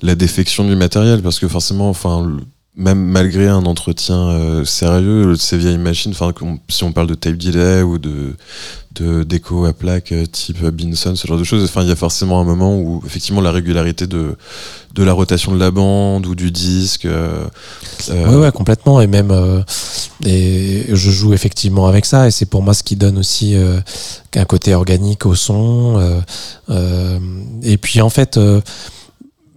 [0.01, 2.37] la défection du matériel, parce que forcément, enfin,
[2.77, 6.31] même malgré un entretien euh, sérieux, ces vieilles machines, enfin,
[6.67, 8.35] si on parle de tape delay ou de
[8.95, 11.97] de d'écho à plaque euh, type Binson, ce genre de choses, enfin, il y a
[11.97, 14.35] forcément un moment où effectivement la régularité de
[14.93, 17.05] de la rotation de la bande ou du disque.
[17.05, 17.45] euh,
[18.09, 19.01] euh, Ouais, ouais, complètement.
[19.01, 19.61] Et même, euh,
[20.25, 22.27] et je joue effectivement avec ça.
[22.27, 23.81] Et c'est pour moi ce qui donne aussi euh,
[24.35, 25.99] un côté organique au son.
[27.63, 28.39] et puis en fait,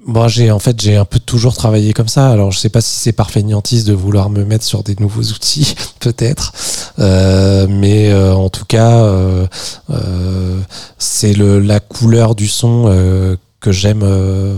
[0.09, 2.31] moi j'ai en fait j'ai un peu toujours travaillé comme ça.
[2.31, 5.23] Alors je sais pas si c'est par fainéantise de vouloir me mettre sur des nouveaux
[5.23, 6.53] outils, peut-être.
[6.99, 9.47] Euh, mais euh, en tout cas, euh,
[9.91, 10.61] euh,
[10.99, 14.03] c'est le la couleur du son euh, que j'aime.
[14.03, 14.57] euh,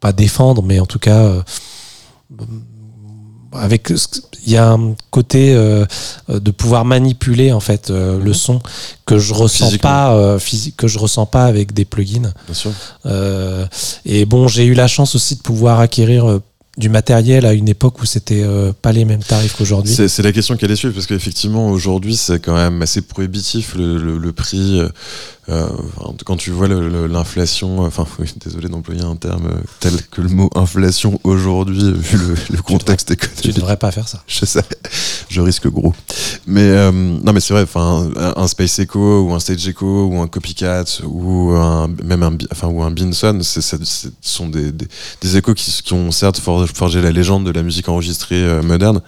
[0.00, 1.42] pas défendre, mais en tout cas,
[3.52, 3.92] avec
[4.46, 5.84] il y a un côté euh,
[6.28, 8.60] de pouvoir manipuler en fait euh, le son
[9.06, 12.32] que je ressens pas euh, physique que je ressens pas avec des plugins.
[12.46, 12.72] Bien sûr.
[13.06, 13.66] Euh,
[14.04, 16.42] et bon, j'ai eu la chance aussi de pouvoir acquérir euh,
[16.76, 19.92] du matériel à une époque où c'était euh, pas les mêmes tarifs qu'aujourd'hui.
[20.08, 23.98] C'est la question qu'elle est suivre parce qu'effectivement aujourd'hui c'est quand même assez prohibitif le,
[23.98, 24.80] le- le prix.
[25.48, 29.92] Euh, euh, enfin, quand tu vois l'inflation, enfin oui, désolé d'employer un terme euh, tel
[30.10, 33.56] que le mot inflation aujourd'hui euh, vu le, le contexte Tu économique.
[33.56, 34.22] devrais pas faire ça.
[34.26, 34.62] Je sais,
[35.28, 35.94] je risque gros.
[36.46, 37.62] Mais euh, non, mais c'est vrai.
[37.62, 42.22] Enfin, un, un Space Echo ou un Stage Echo ou un Copycat ou un, même
[42.22, 43.60] un, enfin ou un Binson, ce
[44.20, 44.86] sont des, des,
[45.20, 48.62] des échos qui, qui ont certes for- forgé la légende de la musique enregistrée euh,
[48.62, 49.00] moderne,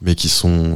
[0.00, 0.74] mais qui sont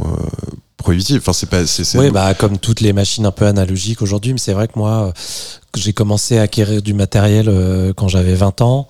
[1.99, 5.09] Oui, bah, comme toutes les machines un peu analogiques aujourd'hui, mais c'est vrai que moi,
[5.09, 5.12] euh,
[5.76, 8.89] j'ai commencé à acquérir du matériel euh, quand j'avais 20 ans.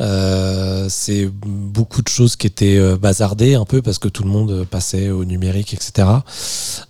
[0.00, 4.30] Euh, c'est beaucoup de choses qui étaient euh, bazardées un peu parce que tout le
[4.30, 6.08] monde passait au numérique, etc.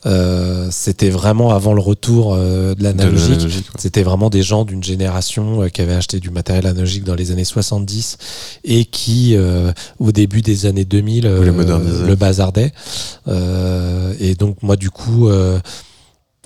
[0.06, 3.40] Euh, C'était vraiment avant le retour euh, de l'analogique.
[3.40, 3.62] ouais.
[3.78, 7.32] C'était vraiment des gens d'une génération euh, qui avaient acheté du matériel analogique dans les
[7.32, 8.16] années 70
[8.64, 12.04] et qui, euh, au début des années 2000, euh, Voulaient moderniser.
[12.06, 12.72] le bazardaient.
[13.28, 15.58] Euh, et donc moi, du coup, euh,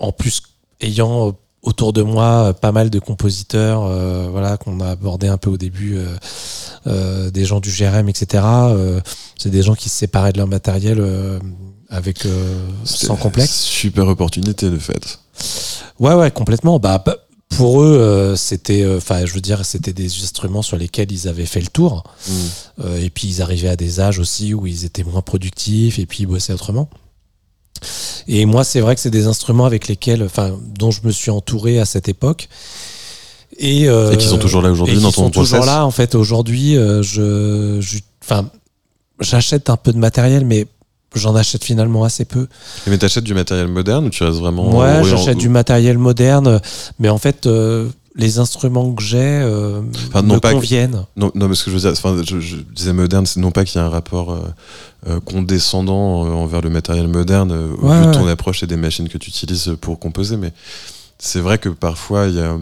[0.00, 0.40] en plus,
[0.80, 5.38] ayant autour de moi euh, pas mal de compositeurs, euh, voilà, qu'on a abordé un
[5.38, 6.06] peu au début, euh,
[6.86, 8.44] euh, des gens du GRM, etc.
[8.44, 9.00] euh,
[9.38, 11.38] c'est des gens qui se séparaient de leur matériel euh,
[11.88, 12.54] avec euh,
[12.84, 13.52] sans complexe.
[13.52, 15.18] Super opportunité de fait.
[15.98, 16.78] Ouais, ouais, complètement.
[16.78, 17.16] Bah, bah,
[17.56, 21.28] pour eux, euh, c'était, euh, enfin, je veux dire, c'était des instruments sur lesquels ils
[21.28, 22.04] avaient fait le tour.
[22.26, 22.32] Mm.
[22.84, 26.06] Euh, et puis ils arrivaient à des âges aussi où ils étaient moins productifs et
[26.06, 26.88] puis ils bossaient autrement.
[28.28, 31.30] Et moi, c'est vrai que c'est des instruments avec lesquels, enfin, dont je me suis
[31.30, 32.48] entouré à cette époque.
[33.58, 35.66] Et, euh, Et qui sont toujours là aujourd'hui et dans ton sont toujours process.
[35.74, 35.84] là.
[35.86, 38.48] En fait, aujourd'hui, euh, je, je- enfin,
[39.20, 40.66] j'achète un peu de matériel, mais
[41.14, 42.48] j'en achète finalement assez peu.
[42.88, 46.60] Mais t'achètes du matériel moderne ou tu restes vraiment Ouais, j'achète du matériel moderne,
[46.98, 51.04] mais en fait, euh, les instruments que j'ai euh, Enfin, me pas que- conviennent.
[51.16, 53.50] Non, non, mais ce que je veux dire, enfin, je, je disais moderne, c'est non
[53.50, 54.38] pas qu'il y a un rapport euh,
[55.08, 58.66] euh, condescendant euh, envers le matériel moderne euh, au Ouais, vu de ton approche et
[58.66, 60.52] des machines que tu utilises pour composer, mais
[61.18, 62.56] c'est vrai que parfois il y a,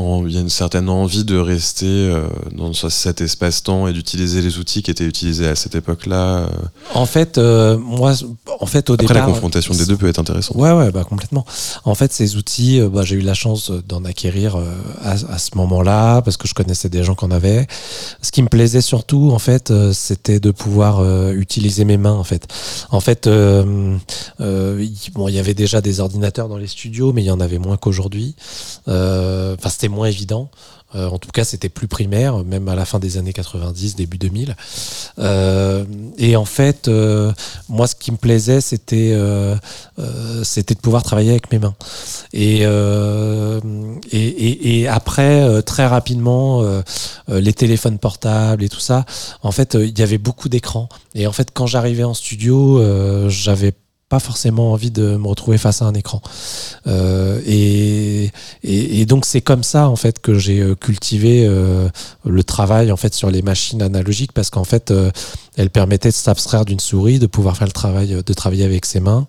[0.00, 4.42] il y a une certaine envie de rester euh, dans ce- cet espace-temps et d'utiliser
[4.42, 6.38] les outils qui étaient utilisés à cette époque-là.
[6.38, 6.48] euh.
[6.94, 8.12] En fait, euh, moi,
[8.60, 10.56] en fait, au Après, départ, la confrontation des deux peut être intéressante.
[10.56, 11.46] Ouais, ouais, bah complètement.
[11.84, 14.56] En fait, ces outils, euh, bah, j'ai eu la chance d'en acquérir
[15.02, 17.66] à, à ce moment-là parce que je connaissais des gens qui en avaient.
[18.20, 22.48] Ce qui me plaisait surtout, en fait, c'était de pouvoir utiliser mes mains, en fait.
[22.90, 23.26] En fait,
[24.40, 27.40] il- bon, il y avait déjà des ordinateurs dans les studios, mais il y en
[27.40, 28.34] avait moins qu'aujourd'hui.
[28.86, 30.50] Enfin, c'était moins évident.
[30.94, 34.18] Euh, en tout cas, c'était plus primaire, même à la fin des années 90, début
[34.18, 34.56] 2000.
[35.18, 35.84] Euh,
[36.18, 37.32] et en fait, euh,
[37.68, 39.14] moi, ce qui me plaisait, c'était
[40.42, 41.74] c'était de pouvoir travailler avec mes mains.
[42.32, 46.64] Et, et, et, et après, très rapidement,
[47.28, 49.04] les téléphones portables et tout ça,
[49.42, 50.88] en fait, il y avait beaucoup d'écrans.
[51.14, 52.80] Et en fait, quand j'arrivais en studio,
[53.28, 53.72] j'avais
[54.08, 56.20] pas forcément envie de me retrouver face à un écran.
[56.86, 58.30] Euh, et,
[59.06, 61.88] donc c'est comme ça en fait que j'ai euh, cultivé euh,
[62.24, 64.92] le travail en fait sur les machines analogiques parce qu'en fait
[65.56, 69.00] elles permettaient de s'abstraire d'une souris, de pouvoir faire le travail, de travailler avec ses
[69.00, 69.26] mains,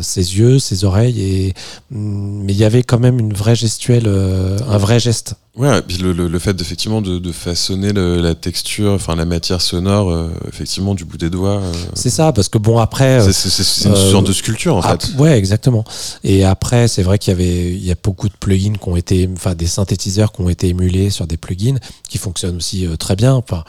[0.00, 1.54] ses yeux, ses oreilles et
[1.90, 5.34] mm, mais il y avait quand même une vraie gestuelle, euh, un vrai geste.
[5.54, 9.14] Ouais, et puis le, le, le fait d'effectivement de, de façonner le- la texture, enfin
[9.16, 11.60] la matière sonore, euh, effectivement du bout des doigts.
[11.60, 14.26] euh, C'est ça parce que bon après euh, c'est- c'est c'est- c'est une euh, sorte
[14.26, 15.14] de sculpture en Ah, fait.
[15.18, 15.84] ouais, exactement.
[16.24, 18.96] Et après, c'est vrai qu'il y avait, il y a beaucoup de plugins qui ont
[18.96, 21.76] été, enfin, des synthétiseurs qui ont été émulés sur des plugins
[22.08, 23.34] qui fonctionnent aussi euh, très bien.
[23.34, 23.64] Enfin,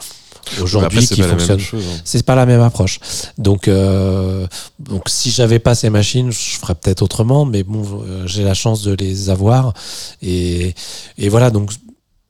[0.60, 1.80] aujourd'hui, c'est qui pas la même fonctionnent.
[1.80, 2.00] hein.
[2.04, 3.00] C'est pas la même approche.
[3.38, 4.46] Donc, euh,
[4.78, 7.44] donc si j'avais pas ces machines, je ferais peut-être autrement.
[7.44, 9.74] Mais bon, euh, j'ai la chance de les avoir.
[10.22, 10.74] Et,
[11.18, 11.70] et voilà, donc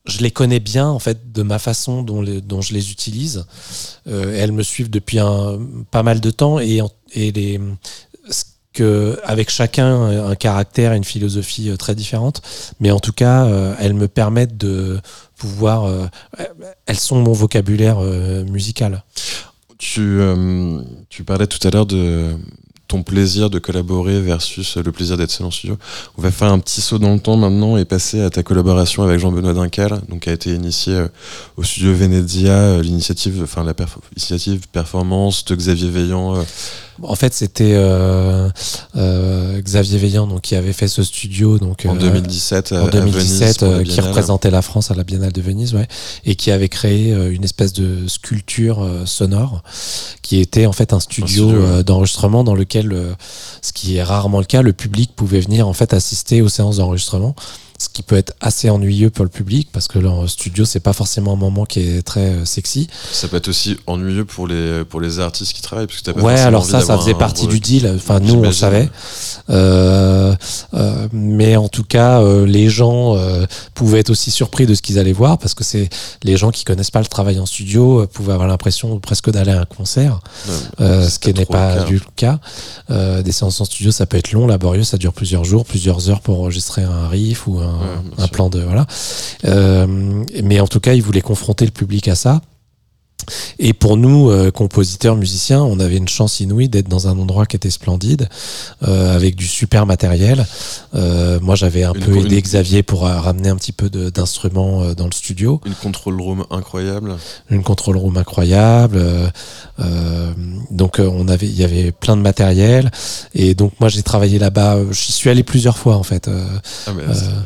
[0.06, 3.46] je les connais bien en fait de ma façon dont, les- dont je les utilise.
[4.06, 5.58] Euh, elles me suivent depuis un,
[5.90, 6.80] pas mal de temps et,
[7.14, 7.58] et les,
[8.72, 12.42] que, avec chacun un caractère et une philosophie euh, très différente.
[12.80, 15.00] Mais en tout cas, euh, elles me permettent de
[15.36, 15.84] pouvoir.
[15.84, 16.06] euh,
[16.86, 19.02] elles sont mon vocabulaire euh, musical.
[19.78, 22.36] Tu, euh, tu parlais tout à l'heure de
[22.86, 25.76] ton plaisir de collaborer versus le plaisir d'être seul en studio.
[26.16, 29.02] On va faire un petit saut dans le temps maintenant et passer à ta collaboration
[29.02, 31.06] avec Jean-Benoît Dincal, donc qui a été initié
[31.56, 36.44] au studio Venezia, euh, l'initiative, enfin la performance de Xavier Veillant.
[37.02, 38.48] Euh, En fait, c'était euh,
[38.96, 42.86] euh, Xavier Veillant, donc qui avait fait ce studio donc En euh, 2017, à- en
[42.86, 45.74] à Venise 2017 pour la euh, qui représentait la France à la Biennale de Venise,
[45.74, 45.88] ouais,
[46.24, 49.62] et qui avait créé euh, une espèce de sculpture euh, sonore
[50.22, 53.12] qui était en fait un studio, studio, euh, d'enregistrement dans lequel, euh,
[53.62, 56.78] ce qui est rarement le cas, le public pouvait venir en fait assister aux séances
[56.78, 57.34] d'enregistrement.
[57.78, 60.92] Ce qui peut être assez ennuyeux pour le public parce que le studio c'est pas
[60.92, 62.88] forcément un moment qui est très euh, sexy.
[63.12, 65.86] Ça peut être aussi ennuyeux pour les, pour les artistes qui travaillent.
[65.86, 67.90] Parce que t'as pas Ouais, alors ça, ça faisait partie du deal.
[67.96, 68.88] Enfin, nous, on savait.
[69.50, 70.34] Euh,
[70.74, 73.16] euh, mais en tout cas, euh, les gens
[73.74, 75.88] pouvaient être aussi surpris de ce qu'ils allaient voir parce que c'est
[76.22, 79.60] les gens qui connaissent pas le travail en studio pouvaient avoir l'impression presque d'aller à
[79.60, 80.20] un concert,
[80.78, 82.38] Ouais, ce qui n'est pas du cas.
[82.88, 86.20] Des séances en studio, ça peut être long, laborieux, ça dure plusieurs jours, plusieurs heures
[86.20, 88.86] pour enregistrer un riff ou un, Ouais, plan de voilà.
[89.44, 92.40] Euh, mais en tout cas, ils voulaient confronter le public à ça.
[93.58, 97.46] Et pour nous, euh, compositeurs, musiciens, on avait une chance inouïe d'être dans un endroit
[97.46, 98.28] qui était splendide,
[98.86, 100.46] euh, avec du super matériel.
[100.94, 104.92] Euh, moi, j'avais un Une peu aidé une- Xavier pour ramener un petit peu d'instruments
[104.94, 105.60] dans le studio.
[105.64, 107.16] Une control room incroyable.
[107.50, 109.02] Une control room incroyable.
[110.70, 112.90] donc, on avait, il y avait plein de matériel.
[113.34, 114.78] Et donc, moi, j'ai travaillé là-bas.
[114.92, 116.28] J'y suis allé plusieurs fois, en fait.
[116.28, 116.90] Ah,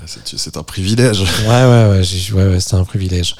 [0.06, 1.20] c'est- un privilège.
[1.20, 2.02] Ouais, ouais, ouais,
[2.34, 3.36] ouais, ouais, c'est un privilège.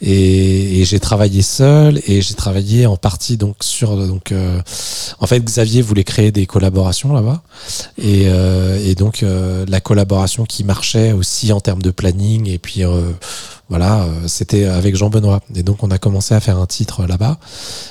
[0.00, 4.60] Et et j'ai travaillé seul et j'ai travaillé en partie donc sur donc euh,
[5.18, 7.42] en fait Xavier voulait créer des collaborations là-bas.
[7.98, 12.58] Et, euh, et donc euh, la collaboration qui marchait aussi en termes de planning et
[12.58, 13.10] puis euh,
[13.72, 17.06] voilà euh, c'était avec Jean Benoît et donc on a commencé à faire un titre
[17.06, 17.38] là-bas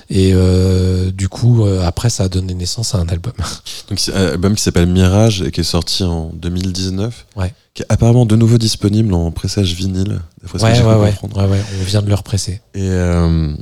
[0.09, 3.33] et euh, du coup euh, après ça a donné naissance à un album.
[3.89, 7.25] Donc, c'est un album qui s'appelle Mirage et qui est sorti en 2019.
[7.35, 7.53] Ouais.
[7.73, 10.21] Qui est apparemment de nouveau disponible en pressage vinyle.
[10.53, 12.61] Ouais, ouais, ouais, ouais, ouais, on vient de le represser.
[12.73, 13.53] Et, euh,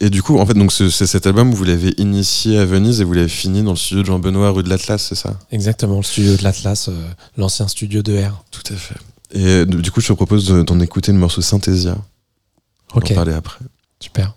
[0.00, 3.00] et du coup, en fait, donc ce- c'est cet album, vous l'avez initié à Venise
[3.00, 5.34] et vous l'avez fini dans le studio de Jean-Benoît rue de l'Atlas, c'est ça?
[5.50, 6.92] Exactement, le studio de l'Atlas, euh,
[7.38, 8.44] l'ancien studio de R.
[8.50, 8.96] Tout à fait.
[9.32, 11.96] Et du coup, je te propose de- d'en écouter le morceau Synthesia.
[12.94, 13.60] On va Ok, en parler après.
[14.00, 14.34] super.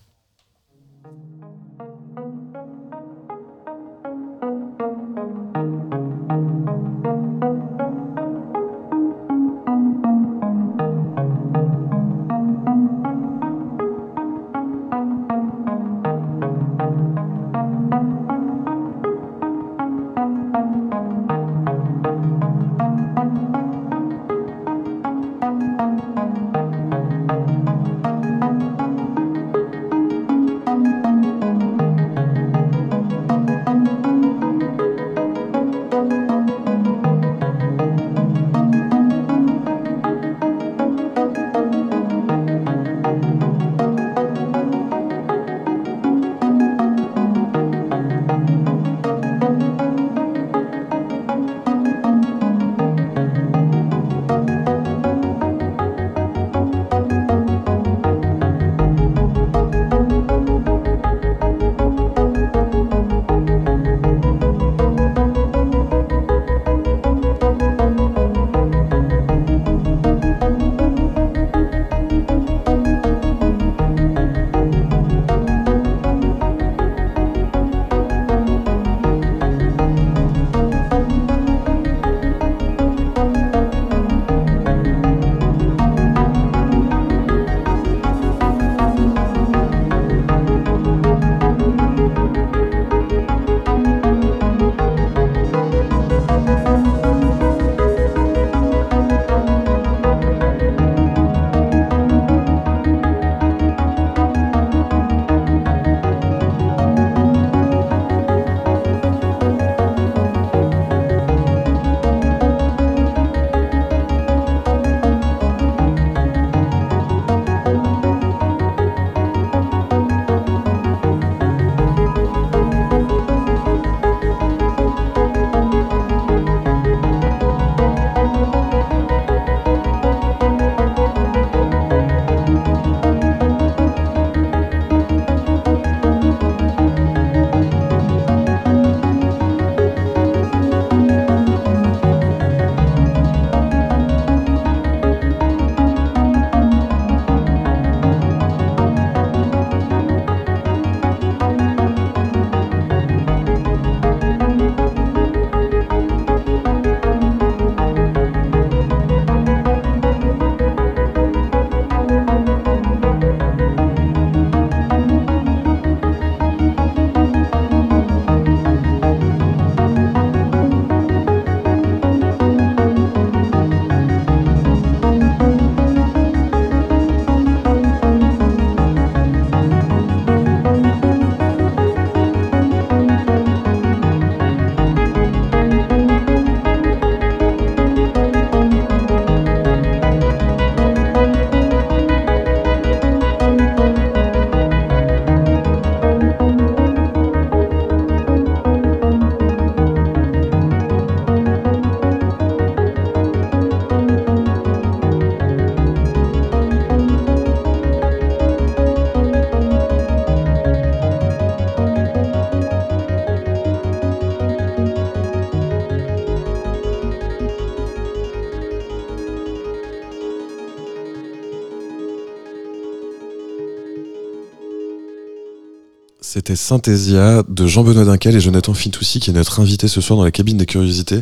[226.35, 230.25] C'était Synthesia de Jean-Benoît Dinkel et Jonathan Fitoussi qui est notre invité ce soir dans
[230.25, 231.21] la cabine des curiosités.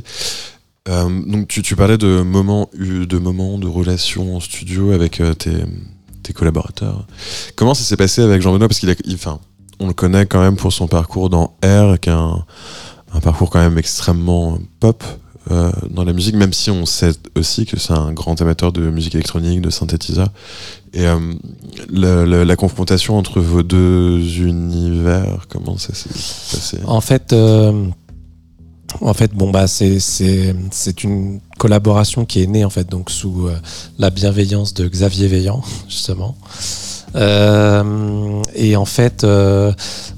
[0.90, 6.34] Euh, donc tu, parlais de moments, de moments de relations en studio avec euh, tes,
[6.34, 7.06] collaborateurs.
[7.56, 8.68] Comment ça s'est passé avec Jean-Benoît?
[8.68, 8.96] Parce qu'il
[9.80, 12.44] on le connaît quand même pour son parcours dans R, qui est un
[13.22, 15.04] parcours quand même extrêmement pop
[15.52, 18.90] euh, dans la musique, même si on sait aussi que c'est un grand amateur de
[18.90, 20.30] musique électronique, de synthétiseur.
[20.94, 21.20] Et euh,
[21.90, 26.78] la confrontation entre vos deux univers, comment ça s'est passé?
[26.86, 27.88] En fait, euh,
[29.02, 33.50] en fait, bon bah c'est c'est une collaboration qui est née en fait donc sous
[33.98, 36.38] la bienveillance de Xavier Veillant justement.
[37.16, 39.72] Euh, et en fait, euh,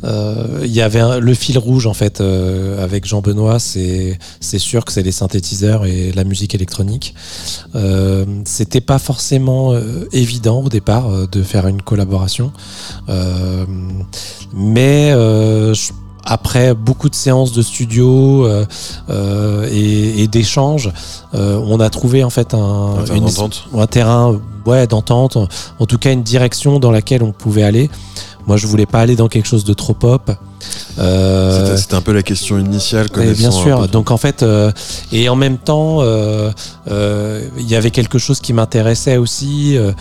[0.03, 4.85] euh, il y avait le fil rouge en fait avec Jean Benoît, c'est c'est sûr
[4.85, 7.13] que c'est les synthétiseurs et la musique électronique.
[8.45, 9.73] C'était pas forcément
[10.11, 12.51] évident au départ de faire une collaboration,
[14.53, 15.91] mais je-
[16.25, 18.65] après beaucoup de séances de studio euh,
[19.09, 20.91] euh, et, et d'échanges,
[21.33, 25.37] euh, on a trouvé en fait un, Un terrain une- d'entente un terrain ouais, d'entente,
[25.79, 27.89] en tout cas une direction dans laquelle on pouvait aller.
[28.47, 30.31] Moi, je voulais pas aller dans quelque chose de trop pop.
[30.99, 33.07] Euh, C'était- un peu la question initiale.
[33.35, 33.87] bien sûr.
[33.87, 34.71] Donc en fait, euh,
[35.11, 36.51] et en même temps, euh,
[36.89, 39.91] euh, il y avait quelque chose qui m'intéressait aussi euh,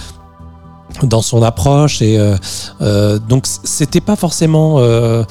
[1.03, 2.03] dans son approche.
[2.03, 2.37] Et euh,
[2.83, 4.77] euh, donc c'était pas forcément.
[4.79, 5.25] euh,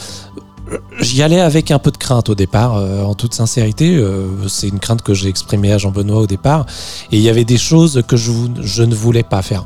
[1.00, 3.96] J'y allais avec un peu de crainte au départ, euh, en toute sincérité.
[3.96, 6.66] euh, c'est une crainte que j'ai exprimée à Jean-Benoît au départ.
[7.12, 9.66] Et il y avait des choses que je, je ne voulais pas faire.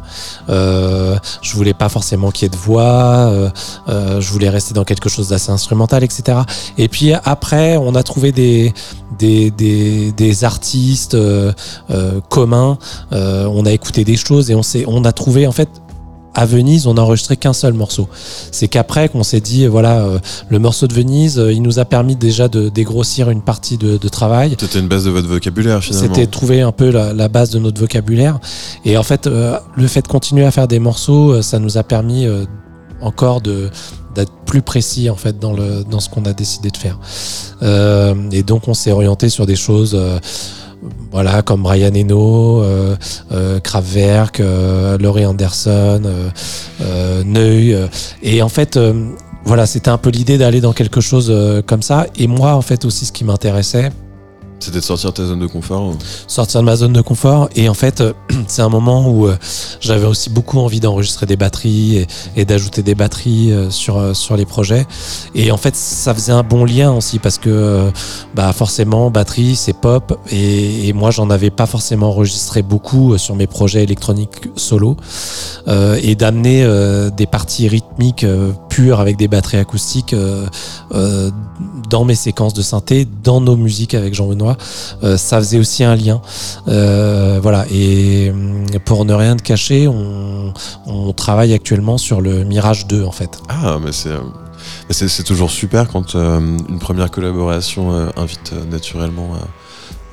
[0.49, 2.83] Euh, je voulais pas forcément qu'il y ait de voix.
[2.83, 3.49] euh,
[3.89, 6.39] euh, je voulais rester dans quelque chose d'assez instrumental, etc.
[6.77, 8.73] Et puis après, on a trouvé des,
[9.17, 11.51] des, des, des artistes euh,
[12.29, 12.77] communs.
[13.11, 15.69] On a écouté des choses et on, on a trouvé en fait.
[16.39, 18.07] À Venise, on n'a enregistré qu'un seul morceau.
[18.51, 20.19] C'est qu'après qu'on s'est dit, voilà, euh,
[20.49, 23.97] le morceau de Venise, euh, il nous a permis déjà de dégrossir une partie de,
[23.97, 24.55] de travail.
[24.59, 26.13] C'était une base de votre vocabulaire finalement.
[26.13, 28.39] C'était trouver un peu la, la base de notre vocabulaire.
[28.85, 31.83] Et en fait, euh, le fait de continuer à faire des morceaux, ça nous a
[31.83, 32.27] permis
[33.01, 33.71] encore de
[34.13, 36.99] d'être plus précis en fait dans le dans ce qu'on a décidé de faire.
[38.31, 39.97] Et donc on s'est orienté sur des choses.
[41.11, 42.95] Voilà, comme Brian Eno, euh,
[43.31, 46.01] euh, Kraftwerk, euh, Laurie Anderson,
[47.25, 47.73] Neu.
[47.73, 47.87] euh,
[48.21, 48.79] et en fait,
[49.45, 51.33] voilà, c'était un peu l'idée d'aller dans quelque chose
[51.65, 52.07] comme ça.
[52.17, 53.91] Et moi, en fait, aussi, ce qui m'intéressait,
[54.59, 55.93] C'était de sortir de ta zone de confort.
[56.27, 57.47] sortir de ma zone de confort.
[57.55, 58.13] Et en fait, euh,
[58.47, 59.37] c'est un moment où euh,
[59.79, 64.45] j'avais aussi beaucoup envie d'enregistrer des batteries et, d'ajouter des batteries euh, sur, sur les
[64.45, 64.85] projets.
[65.35, 67.91] Et en fait, ça faisait un bon lien aussi parce que,
[68.33, 70.19] bah, forcément, batterie, c'est pop.
[70.31, 74.97] Et, moi, j'en avais pas forcément enregistré beaucoup sur mes projets électroniques solo.
[75.67, 76.65] Et d'amener
[77.15, 78.25] des parties rythmiques
[78.77, 80.45] avec des batteries acoustiques euh,
[80.93, 81.31] euh,
[81.89, 84.57] dans mes séquences de synthé, dans nos musiques avec Jean Benoît,
[85.03, 86.21] euh, ça faisait aussi un lien.
[86.65, 87.65] Voilà.
[87.71, 88.31] Et
[88.85, 90.53] pour ne rien te cacher, on,
[90.85, 93.39] on travaille actuellement sur le Mirage 2 en fait.
[93.49, 95.23] Ah, mais c'est.
[95.23, 99.29] toujours super quand euh, une première collaboration euh, invite euh, naturellement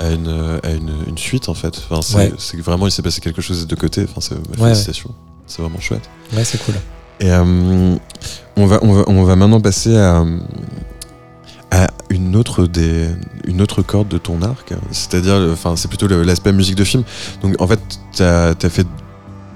[0.00, 0.28] à, à une,
[0.62, 1.80] à une, une suite en fait.
[1.90, 2.16] Enfin, c'est
[2.56, 2.60] Ouais.
[2.62, 4.06] vraiment il s'est passé quelque chose des deux côtés.
[4.08, 5.10] Enfin, c'est- Ouais, félicitations.
[5.46, 6.08] C'est vraiment chouette.
[6.34, 6.74] Ouais, c'est cool.
[7.20, 7.96] Et euh,
[8.56, 10.24] on, va, maintenant passer à,
[12.10, 12.68] une, autre
[13.82, 14.72] corde de ton arc.
[14.90, 17.04] C'est-à-dire, c'est plutôt l'aspect musique de film.
[17.42, 17.80] Donc en fait,
[18.12, 18.86] tu as, fait,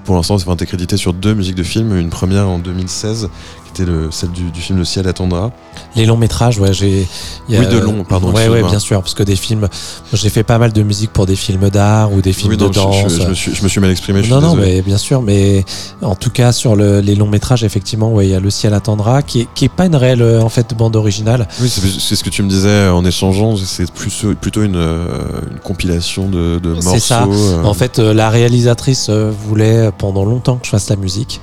[0.03, 1.95] pour l'instant, enfin, t'es crédité sur deux musiques de film.
[1.97, 3.29] Une première en 2016,
[3.73, 5.51] qui était le, celle du, du film Le ciel attendra.
[5.95, 7.07] Les longs métrages, ouais, j'ai.
[7.49, 9.67] a- Oui, de longs, pardon, Ouais, ouais, bien sûr, parce que des films.
[10.13, 12.67] J'ai fait pas mal de musique pour des films d'art ou des films oui, de
[12.67, 12.95] danse.
[13.07, 14.19] je, je me suis, je me suis mal exprimé.
[14.19, 14.75] Je suis Non, non, désolé.
[14.75, 15.63] mais bien sûr, mais
[16.01, 18.73] en tout cas sur le- les longs métrages, effectivement, ouais, il y a Le ciel
[18.73, 21.47] attendra, qui est, qui est pas une réelle euh, en fait bande originale.
[21.61, 23.55] Oui, c'est ce que tu me disais en échangeant.
[23.57, 25.07] C'est plus, plutôt une, euh,
[25.51, 26.89] une compilation de, de morceaux.
[26.91, 27.27] C'est ça.
[27.29, 31.39] euh, En fait, la réalisatrice voulait pendant longtemps que je fasse la musique,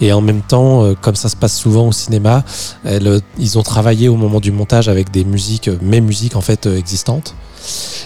[0.00, 2.44] et en même temps, comme ça se passe souvent au cinéma,
[2.84, 6.36] elle, euh, ils ont travaillé au moment du montage avec des musiques, euh, mes musiques
[6.36, 7.34] en fait euh, existantes.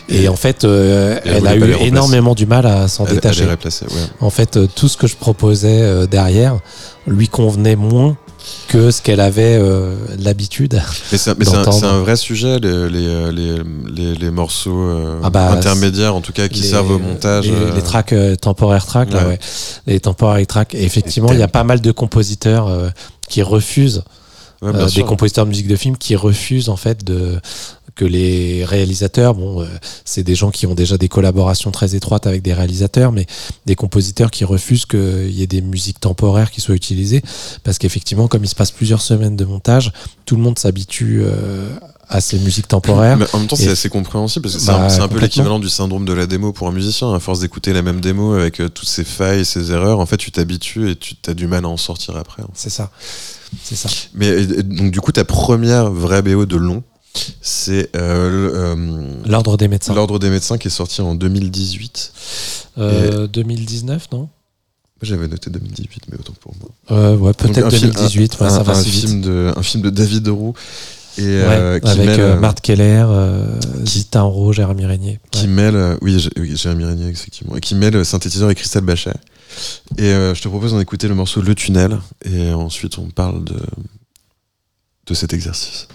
[0.08, 3.46] Et, Et- en fait, euh, elle a eu énormément du mal à s'en elle détacher.
[3.46, 3.56] ouais.
[4.20, 6.58] En fait, tout ce que je proposais derrière
[7.06, 8.16] lui convenait moins
[8.68, 10.78] que ce qu'elle avait euh, l'habitude.
[11.10, 13.56] Mais c'est un, vrai sujet, les, les, les,
[13.94, 17.50] les, les morceaux euh, Ah bah, intermédiaires, en tout cas, qui servent au montage.
[17.74, 19.26] Les, tracks temporaires tracks, là, Ouais.
[19.28, 19.38] ouais.
[19.86, 20.74] Les temporaires tracks.
[20.74, 22.68] Et effectivement, il y a pas mal de compositeurs
[23.28, 24.02] qui refusent,
[24.62, 27.40] ouais, euh, des compositeurs de musique de film qui refusent en fait de
[27.94, 29.66] que les réalisateurs, bon, euh,
[30.04, 33.26] c'est des gens qui ont déjà des collaborations très étroites avec des réalisateurs, mais
[33.66, 37.22] des compositeurs qui refusent qu'il y ait des musiques temporaires qui soient utilisées,
[37.62, 39.92] parce qu'effectivement, comme il se passe plusieurs semaines de montage,
[40.26, 41.68] tout le monde s'habitue euh,
[42.08, 43.16] à ces musiques temporaires.
[43.16, 45.08] Mais en même temps, c'est Et- assez compréhensible parce que c'est Bah, un- c'est un,
[45.08, 47.12] peu l'équivalent du syndrome de la démo pour un musicien.
[47.14, 50.06] À force d'écouter la même démo avec euh, toutes ses failles et ses erreurs, en
[50.06, 52.42] fait, tu t'habitues et tu as du mal à en sortir après.
[52.42, 52.48] hein.
[52.54, 52.90] C'est ça.
[53.62, 53.88] C'est ça.
[54.14, 56.82] Mais et- et donc, du coup, ta première vraie BO de long,
[57.40, 59.94] c'est euh, euh, L'ordre des médecins.
[59.94, 62.12] L'Ordre des médecins qui est sorti en 2018.
[62.78, 64.28] Euh, 2019, non?
[65.02, 66.70] J'avais noté 2018, mais autant pour moi.
[66.90, 68.40] euh, Ouais, peut-être un film- 2018.
[68.40, 68.92] ouais, un, ça va un vite.
[69.06, 70.54] film de, un film de David Roux
[71.18, 73.06] et Ouais, euh, qui avec mêle, euh, euh, Marthe Keller,
[73.84, 75.20] Zita Enro, Jérémy Régnier.
[75.30, 75.46] qui Ouais.
[75.48, 76.18] mêle, oui,
[76.54, 79.14] Jérémy Régnier, effectivement, et qui mêle synthétiseur et Christelle Bachet.
[79.98, 83.56] Et je te propose d'en écouter le morceau Le Tunnel, et ensuite on parle de,
[85.06, 85.86] de cet exercice.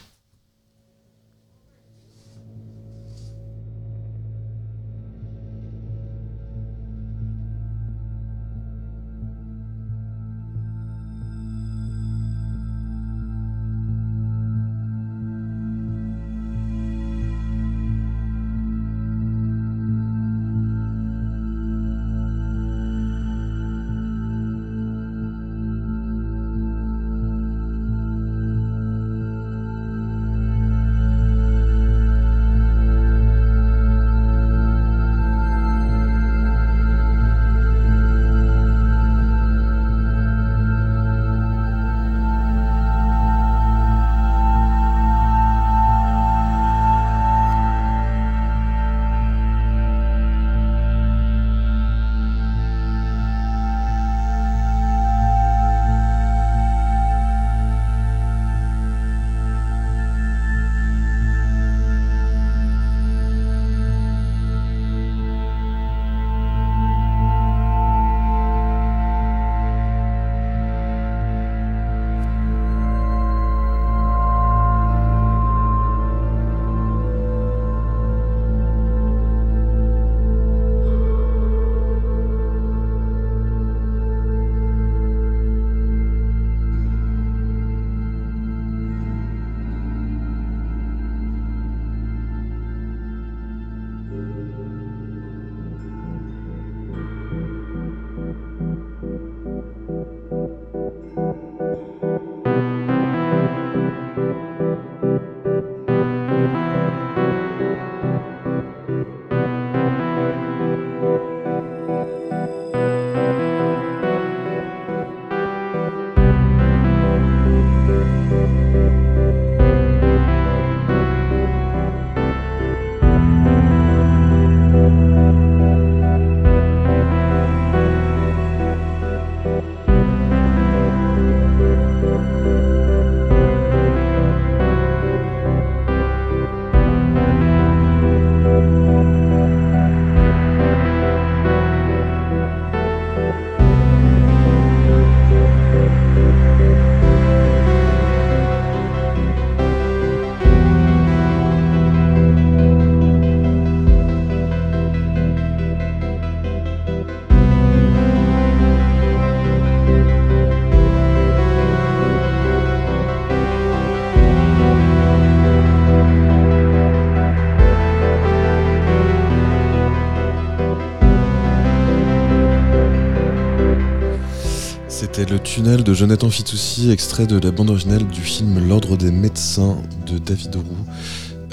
[175.54, 180.20] Tunnel de Jonathan Fitoussi, extrait de la bande originale du film L'Ordre des médecins de
[180.20, 180.86] David Roux,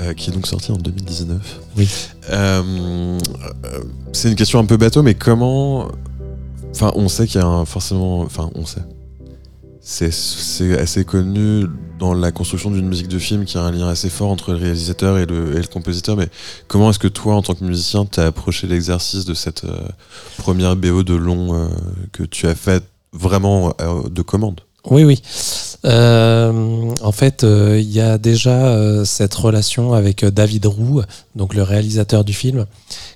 [0.02, 1.60] euh, qui est donc sorti en 2019.
[1.78, 1.88] Oui.
[2.28, 2.62] Euh,
[3.64, 3.80] euh,
[4.12, 5.88] c'est une question un peu bateau, mais comment.
[6.72, 8.20] Enfin, on sait qu'il y a un, forcément.
[8.20, 8.82] Enfin, on sait.
[9.80, 11.64] C'est- assez connu
[11.98, 14.50] dans la construction d'une musique de film qu'il y a un lien assez fort entre
[14.52, 16.16] le réalisateur et le, et le compositeur.
[16.16, 16.28] Mais
[16.68, 19.78] comment est-ce que toi, en tant que musicien, t'as approché l'exercice de cette euh,
[20.36, 21.70] première BO de long
[22.12, 22.84] que tu as faite
[23.16, 24.60] vraiment euh, de commande
[24.90, 25.22] Oui, oui.
[25.84, 31.02] Euh, en fait, euh, il y a déjà cette relation avec David Roux,
[31.34, 32.66] donc le réalisateur du film,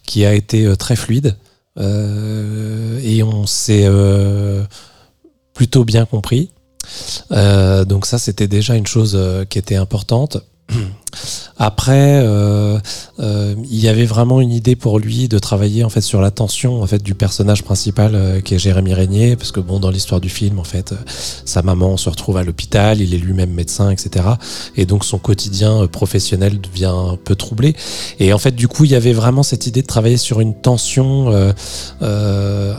[0.04, 1.36] qui a été très fluide.
[1.78, 3.88] Et on s'est
[5.54, 6.50] plutôt bien compris.
[7.30, 10.38] Donc ça, c'était déjà une chose qui était importante.
[11.62, 12.78] Après, euh,
[13.18, 16.30] euh, il y avait vraiment une idée pour lui de travailler en fait sur la
[16.30, 19.90] tension en fait du personnage principal euh, qui est Jérémy Régnier parce que bon dans
[19.90, 20.94] l'histoire du film en fait
[21.44, 24.24] sa maman se retrouve à l'hôpital il est lui-même médecin etc
[24.76, 27.76] et donc son quotidien professionnel devient un peu troublé.
[28.18, 30.54] Et en fait du coup il y avait vraiment cette idée de travailler sur une
[30.54, 31.30] tension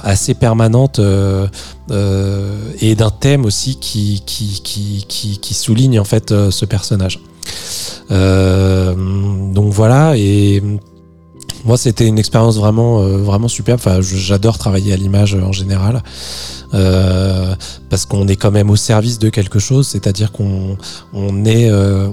[0.03, 7.19] assez permanente et d'un thème aussi qui qui, qui, qui, souligne en fait ce personnage
[8.09, 10.61] donc voilà et
[11.65, 13.79] moi c'était une expérience vraiment euh, vraiment superbe.
[13.79, 16.03] Enfin j'adore travailler à l'image euh, en général
[16.73, 17.55] euh,
[17.89, 20.77] parce qu'on est quand même au service de quelque chose c'est-à-dire qu'on
[21.13, 22.09] on est euh,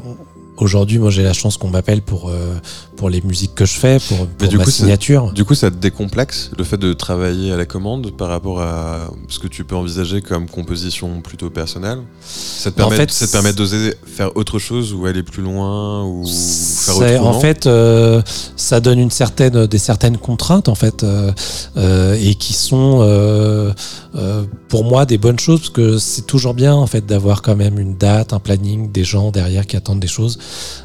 [0.59, 2.55] aujourd'hui moi j'ai la chance qu'on m'appelle pour euh,
[2.99, 5.33] pour les musiques que je fais pour, pour du ma coup, signature.
[5.33, 9.09] Du coup, ça te décomplexe le fait de travailler à la commande par rapport à
[9.29, 12.01] ce que tu peux envisager comme composition plutôt personnelle?
[12.21, 16.05] Ça te permet, fait, ça te permet d'oser faire autre chose ou aller plus loin
[16.05, 17.31] ou faire autrement?
[17.31, 18.21] en fait, euh,
[18.57, 21.30] ça donne une certaine, des certaines contraintes en fait, euh,
[21.76, 23.72] euh, et qui sont euh,
[24.18, 27.54] euh, pour moi des bonnes choses parce que c'est toujours bien en fait d'avoir quand
[27.57, 30.38] même une date, un planning, des gens derrière qui attendent des choses.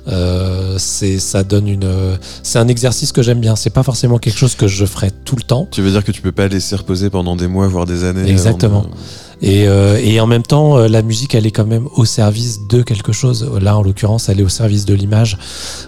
[0.08, 3.56] Euh, c'est, ça donne une, c'est un exercice que j'aime bien.
[3.56, 5.68] C'est pas forcément quelque chose que je ferai tout le temps.
[5.72, 8.30] Tu veux dire que tu peux pas laisser reposer pendant des mois, voire des années
[8.30, 8.80] Exactement.
[8.82, 8.94] avant de-
[9.42, 12.68] Et, euh, et en même temps, euh, la musique, elle est quand même au service
[12.68, 13.50] de quelque chose.
[13.62, 15.38] Là, en l'occurrence, elle est au service de l'image.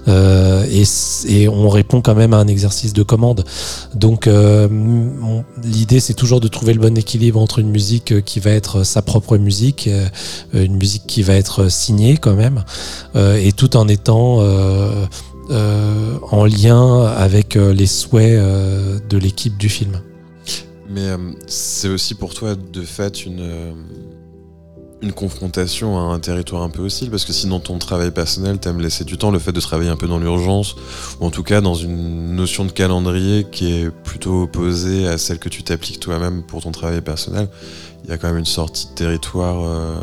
[0.08, 0.84] Euh, et,
[1.28, 3.46] et on répond quand même à un exercice de commande.
[3.94, 4.68] Donc, euh,
[5.64, 8.84] l'idée, c'est toujours de trouver le bon équilibre entre une musique euh, qui va être
[8.84, 10.08] sa propre musique, euh,
[10.54, 12.64] une musique qui va être signée quand même,
[13.16, 14.42] et tout en étant
[16.32, 18.40] en lien avec les souhaits
[19.10, 20.00] de l'équipe du film.
[20.90, 21.18] Mais euh,
[21.48, 23.74] c'est aussi pour toi de fait une, euh,
[25.02, 28.80] une confrontation à un territoire un peu hostile parce que sinon ton travail personnel t'aimes
[28.80, 30.76] laisser du temps, le fait de travailler un peu dans l'urgence
[31.20, 35.40] ou en tout cas dans une notion de calendrier qui est plutôt opposée à celle
[35.40, 37.50] que tu t'appliques toi-même pour ton travail personnel,
[38.04, 39.96] il y a quand même une sortie de territoire, euh,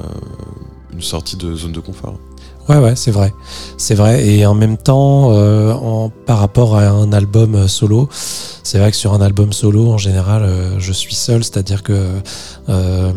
[0.93, 2.19] une sortie de zone de confort.
[2.69, 3.35] Ouais, ouais, c'est vrai.
[3.77, 4.25] C'est vrai.
[4.25, 8.09] Et en même temps, euh, en, par rapport à un album solo,
[8.63, 12.07] c'est vrai que sur un album solo, en général, euh, je suis seul, c'est-à-dire que
[12.69, 13.13] euh,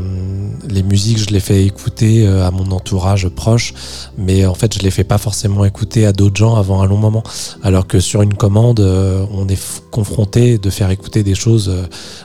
[0.67, 3.75] les musiques, je les fais écouter à mon entourage proche,
[4.17, 6.97] mais en fait, je les fais pas forcément écouter à d'autres gens avant un long
[6.97, 7.21] moment.
[7.61, 9.61] Alors que sur une commande, on est
[9.91, 11.71] confronté de faire écouter des choses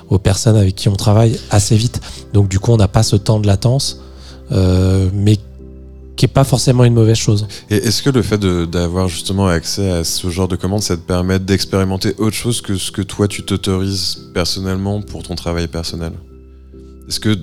[0.08, 2.00] aux personnes avec qui on travaille assez vite.
[2.32, 4.00] Donc, du coup, on n'a pas ce temps de latence,
[6.20, 7.48] qui est pas forcément une mauvaise chose.
[7.70, 11.00] Et est-ce que le fait d'avoir justement accès à ce genre de commandes, ça te
[11.00, 16.12] permet d'expérimenter autre chose que ce que toi tu t'autorises personnellement pour ton travail personnel?
[17.08, 17.38] Est-ce que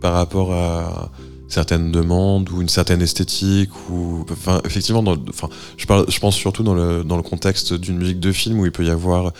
[0.00, 1.12] par rapport à
[1.52, 6.62] certaines demandes ou une certaine esthétique ou enfin effectivement enfin je parle je pense surtout
[6.62, 9.32] dans le dans le contexte d'une musique de film où il peut y avoir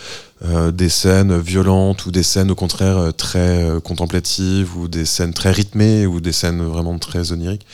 [0.45, 5.07] euh, des scènes violentes ou des scènes au contraire euh, très euh, contemplatives ou des
[5.07, 7.67] scènes très rythmées ou des scènes vraiment très oniriques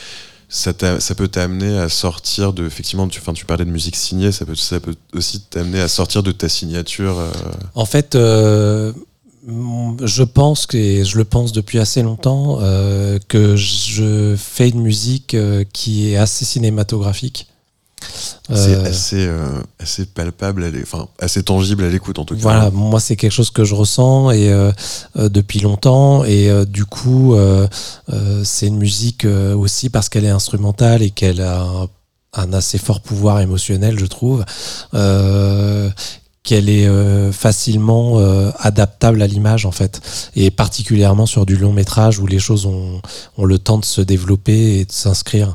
[0.50, 4.46] ça, ça peut t'amener à sortir de effectivement tu, tu parlais de musique signée ça
[4.46, 7.16] peut, ça peut aussi t'amener à sortir de ta signature
[7.74, 8.16] En fait,
[10.04, 14.82] je pense que et je le pense depuis assez longtemps euh, que je fais une
[14.82, 17.46] musique euh, qui est assez cinématographique.
[18.54, 19.28] c'est Euh, assez,
[19.80, 23.32] assez palpable à enfin assez tangible à l'écoute en tout cas Voilà, moi c'est quelque
[23.32, 24.52] chose que je ressens et
[25.16, 27.34] depuis longtemps et du coup
[28.44, 31.88] c'est une musique aussi parce qu'elle est instrumentale et qu'elle a un,
[32.34, 34.44] un assez fort pouvoir émotionnel, je trouve,
[36.48, 40.00] qu'elle est euh, facilement euh, adaptable à l'image en fait.
[40.34, 43.02] Et particulièrement sur du long métrage où les choses ont,
[43.44, 45.54] le temps de se développer et de s'inscrire.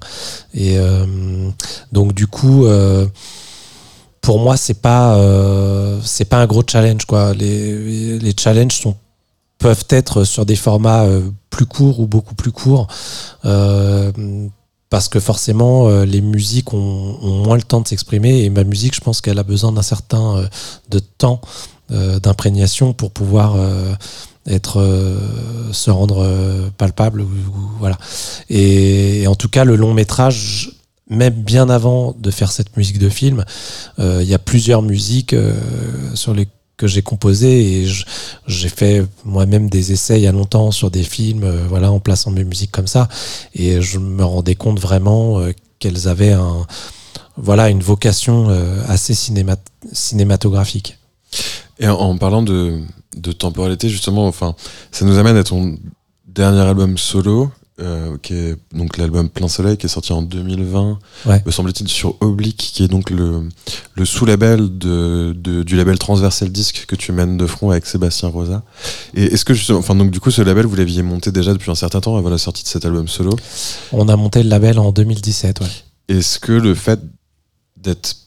[0.53, 1.49] Et euh,
[1.91, 2.67] donc du coup
[4.21, 5.17] pour moi c'est pas
[6.03, 7.33] c'est pas un gros challenge quoi.
[7.33, 8.95] Les, les challenges sont
[9.57, 11.07] peuvent être sur des formats
[11.49, 12.87] plus courts ou beaucoup plus courts
[14.93, 18.63] parce que forcément euh, les musiques ont, ont moins le temps de s'exprimer et ma
[18.63, 20.47] musique je pense qu'elle a besoin d'un certain euh,
[20.91, 21.41] de temps
[21.89, 23.91] euh, d'imprégnation pour pouvoir euh,
[24.45, 25.17] être euh,
[25.71, 27.27] se rendre euh, palpable ou,
[27.79, 27.97] voilà.
[28.51, 30.73] Et, et en tout cas le long métrage
[31.09, 33.45] même bien avant de faire cette musique de film
[33.97, 35.35] il y a plusieurs musiques
[36.13, 36.47] sur les
[36.83, 37.87] que j'ai composées et
[38.45, 42.01] j'ai fait moi-même des essais il y a longtemps sur des films euh, voilà en
[42.01, 43.07] plaçant mes musiques comme ça.
[43.55, 46.67] Et je me rendais compte vraiment euh, qu'elles avaient un
[47.37, 49.55] voilà une vocation euh, assez cinéma-
[49.93, 50.97] cinématographique.
[51.79, 52.81] Et en, en parlant de,
[53.15, 54.55] de temporalité, justement, enfin,
[54.91, 55.77] ça nous amène à ton
[56.27, 57.49] dernier album solo,
[57.79, 61.41] euh, qui est donc l'album Plein Soleil, qui est sorti en 2020, Ouais.
[61.45, 63.49] me semble-t-il, sur Oblique, qui est donc le,
[63.95, 68.29] le sous-label de, de- du label Transversal Disc que tu mènes de front avec Sébastien
[68.29, 68.63] Rosa.
[69.15, 71.71] Et est-ce que justement, enfin donc du coup ce label vous l'aviez monté déjà depuis
[71.71, 73.35] un certain temps avant la sortie de cet album solo?
[73.91, 75.67] On a monté le label en 2017, ouais.
[76.09, 76.99] Est-ce que le fait
[77.77, 78.17] d'être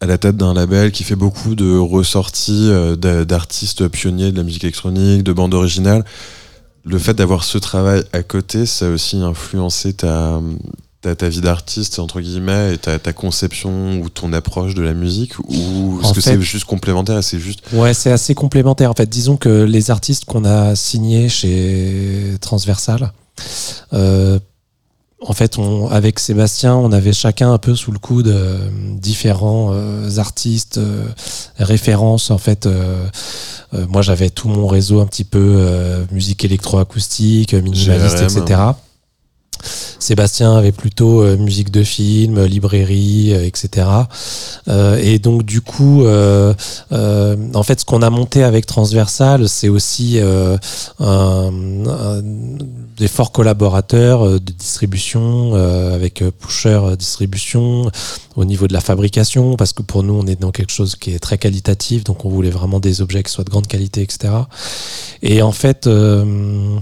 [0.00, 4.36] à la tête d'un label qui fait beaucoup de ressorties euh, d'a- d'artistes pionniers de
[4.36, 6.04] la musique électronique, de bandes originales,
[6.86, 10.40] le fait d'avoir ce travail à côté, ça a aussi influencé ta,
[11.02, 14.94] ta, ta vie d'artiste, entre guillemets, et ta, ta conception ou ton approche de la
[14.94, 17.60] musique Ou est-ce que c'est juste complémentaire c'est juste.
[17.72, 18.90] Ouais, c'est assez complémentaire.
[18.90, 23.12] En fait, disons que les artistes qu'on a signés chez Transversal,
[23.92, 24.38] euh,
[25.20, 28.68] en fait, on, avec Sébastien, on avait chacun un peu sous le coude euh,
[28.98, 31.06] différents euh, artistes, euh,
[31.58, 32.30] références.
[32.30, 32.68] En fait,
[33.88, 38.60] moi, j'avais tout mon réseau un petit peu euh, musique électroacoustique, minimaliste, etc.
[39.98, 43.88] Sébastien avait plutôt euh, musique de film, librairie, euh, etc.
[44.68, 46.54] Euh, et donc du coup, euh,
[46.92, 50.56] euh, en fait, ce qu'on a monté avec Transversal, c'est aussi euh,
[51.00, 51.50] un-
[51.86, 52.22] un-
[52.96, 57.90] des forts collaborateurs euh, de distribution euh, avec euh, Pusher euh, Distribution
[58.36, 61.12] au niveau de la fabrication, parce que pour nous, on est dans quelque chose qui
[61.12, 64.32] est très qualitatif, donc on voulait vraiment des objets qui soient de grande qualité, etc.
[65.22, 66.78] Et en fait, euh, euh,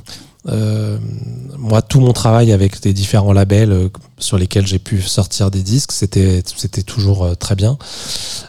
[0.46, 3.88] moi, tout mon travail avec les différents labels euh,
[4.24, 7.76] sur lesquels j'ai pu sortir des disques, c'était c'était toujours euh, très bien.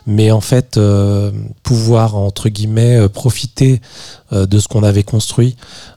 [0.07, 1.31] Mais en fait, euh,
[1.63, 3.81] pouvoir entre guillemets euh, profiter
[4.33, 5.55] euh, de ce qu'on avait construit,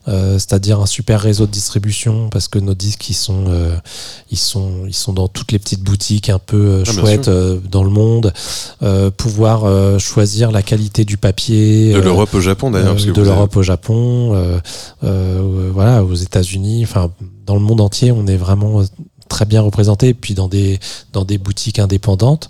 [0.08, 3.44] euh, c'est-à-dire un super réseau de distribution, parce que nos disques ils sont
[4.30, 7.30] ils sont ils sont dans toutes les petites boutiques un peu Ah, chouettes
[7.70, 8.32] dans le monde.
[9.16, 11.92] Pouvoir choisir la qualité du papier.
[11.92, 12.94] De l'Europe au Japon d'ailleurs.
[12.96, 14.34] de avez- l'Europe au Japon,
[15.02, 17.10] voilà, aux États-Unis, enfin
[17.46, 18.82] dans le monde entier, on est vraiment
[19.28, 20.78] très bien représenté, et puis dans des
[21.38, 22.48] boutiques indépendantes.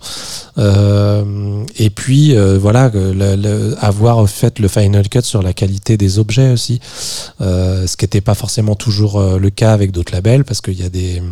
[0.58, 5.96] Euh, et puis euh, voilà, le- le- avoir fait le final cut sur la qualité
[5.96, 6.80] des objets aussi,
[7.40, 10.84] euh, ce qui n'était pas forcément toujours le cas avec d'autres labels, parce qu'il y
[10.84, 11.22] a des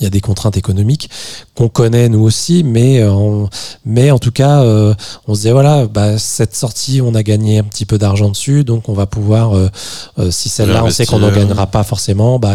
[0.00, 1.08] il y a des contraintes économiques
[1.54, 3.48] qu'on connaît nous aussi, mais euh, on-
[3.84, 4.94] mais en tout cas, euh,
[5.26, 8.64] on se disait voilà, bah, cette sortie, on a gagné un petit peu d'argent dessus,
[8.64, 9.68] donc on va pouvoir, euh,
[10.18, 12.54] euh, si celle-là, on sait qu'on n'en gagnera pas forcément, bah,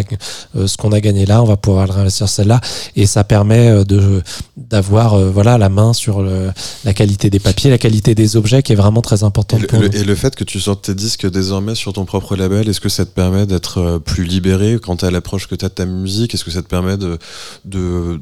[0.55, 2.59] euh, ce qu'on a gagné là, on va pouvoir le réinvestir celle-là,
[2.95, 4.22] et ça permet de
[4.57, 6.51] d'avoir voilà la main sur le,
[6.84, 9.68] la qualité des papiers, la qualité des objets, qui est vraiment très Et importante le,
[9.68, 9.85] pour nous.
[9.85, 12.89] et le fait que tu sortes tes disques désormais sur ton propre label, est-ce que
[12.89, 16.34] ça te permet d'être plus libéré quant à l'approche que tu as de ta musique?
[16.34, 17.18] Est-ce que ça te permet de,
[17.66, 18.22] de,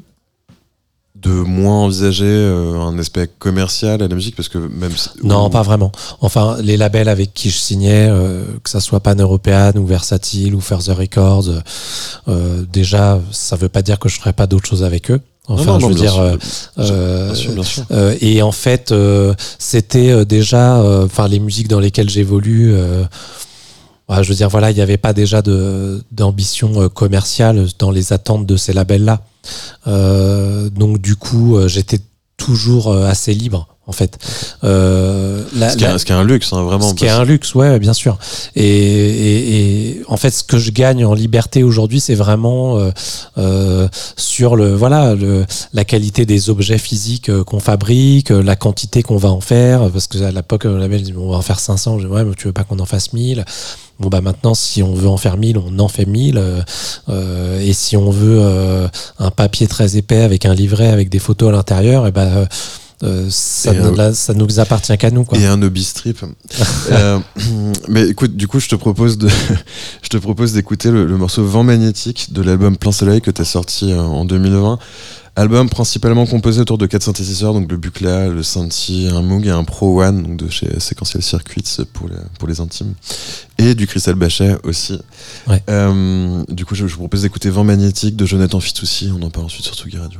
[1.15, 5.49] de moins envisager euh, un aspect commercial à la musique Parce que même si- Non,
[5.49, 5.91] pas vraiment.
[6.21, 10.53] Enfin, les labels avec qui je signais, euh, que ça soit Pan European ou Versatile
[10.55, 11.49] ou Further Records,
[12.27, 15.21] euh, déjà, ça veut pas dire que je ferais pas d'autres choses avec eux.
[15.47, 16.21] Enfin, non, je veux dire, sûr.
[16.21, 17.83] euh, Bien euh, sûr, bien sûr.
[17.91, 22.75] euh, et en fait, euh, c'était déjà, enfin, les musiques dans lesquelles j'évolue.
[24.09, 28.13] Ouais, je veux dire, voilà, il n'y avait pas déjà d'ambition euh, commerciale dans les
[28.13, 29.21] attentes de ces labels-là.
[29.87, 31.99] Euh, donc, du coup, euh, j'étais
[32.37, 34.17] toujours assez libre, en fait.
[34.63, 36.89] Euh, la- Ce qui est un- luxe, hein, vraiment.
[36.89, 38.17] ce qui est un luxe, ouais, bien sûr.
[38.55, 42.91] Et, et, et en fait, ce que je gagne en liberté aujourd'hui, c'est vraiment euh,
[43.37, 43.87] euh,
[44.17, 49.03] sur le voilà le, la qualité des objets physiques euh, qu'on fabrique, euh, la quantité
[49.03, 49.89] qu'on va en faire.
[49.91, 51.99] Parce que à l'époque, le label dit on va en faire 500.
[51.99, 53.45] Je dis ouais, mais tu veux pas qu'on en fasse 1000
[53.97, 56.37] Bon bah maintenant, si on veut en faire 1000, on en fait 1000.
[56.37, 56.61] euh,
[57.07, 58.87] euh, et si on veut euh,
[59.19, 62.45] un papier très épais avec un livret avec des photos à l'intérieur, et ben euh,
[63.03, 65.37] euh, ça, Et, ne, là, ça nous appartient qu'à nous quoi.
[65.37, 66.23] Et un hobby strip.
[66.91, 67.19] Euh,
[67.87, 69.27] mais écoute, du coup, je te propose de,
[70.03, 73.41] je te propose d'écouter le, le morceau Vent magnétique de l'album Plein Soleil que tu
[73.41, 74.77] as sorti euh, en 2020.
[75.35, 79.49] Album principalement composé autour de quatre synthétiseurs, donc le Buchla, le Santi, un Moog et
[79.49, 82.93] un Pro One, donc de chez Sequential Circuits pour les, pour les intimes,
[83.57, 84.97] et du Crystal Bachet aussi.
[85.47, 85.61] Ouais.
[85.69, 89.11] Euh, du coup, je, je vous propose d'écouter Vent magnétique de Jonathan Fitoussi.
[89.17, 90.19] On en parle ensuite sur Tsugi Radio.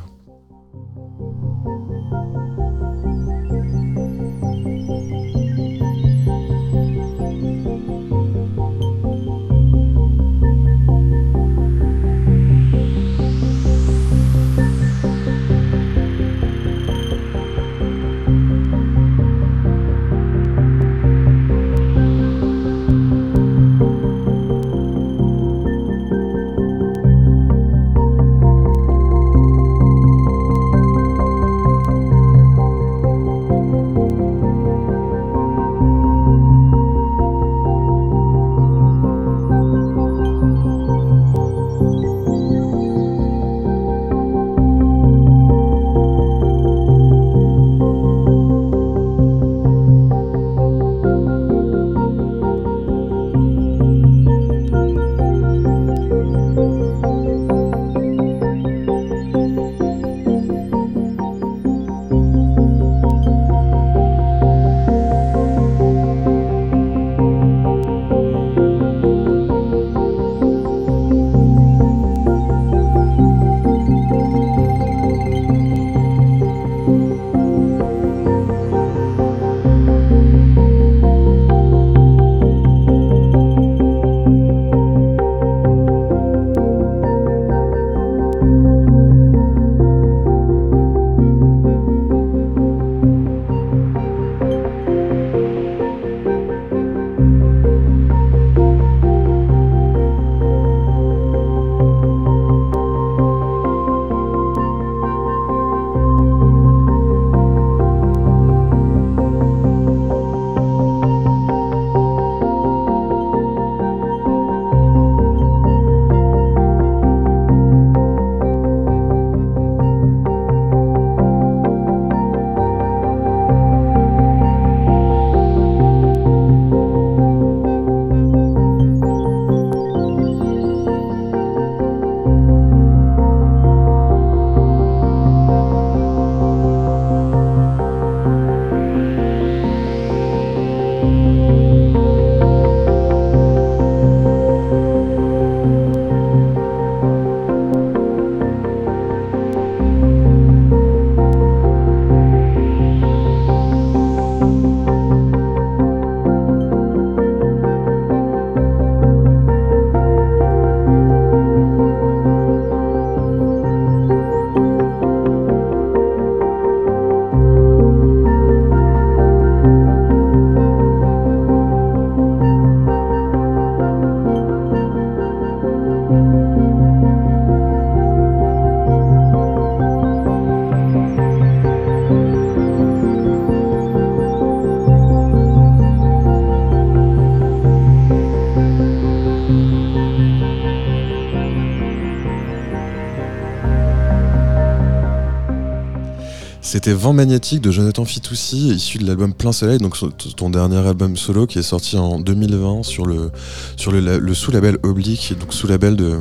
[196.86, 199.96] C'était Vent magnétique de Jonathan Fitoussi, issu de l'album Plein Soleil, donc
[200.36, 203.32] ton dernier album solo qui est sorti en 2020 sur le,
[203.76, 206.20] sur le, la- le sous-label Oblique, donc sous-label de,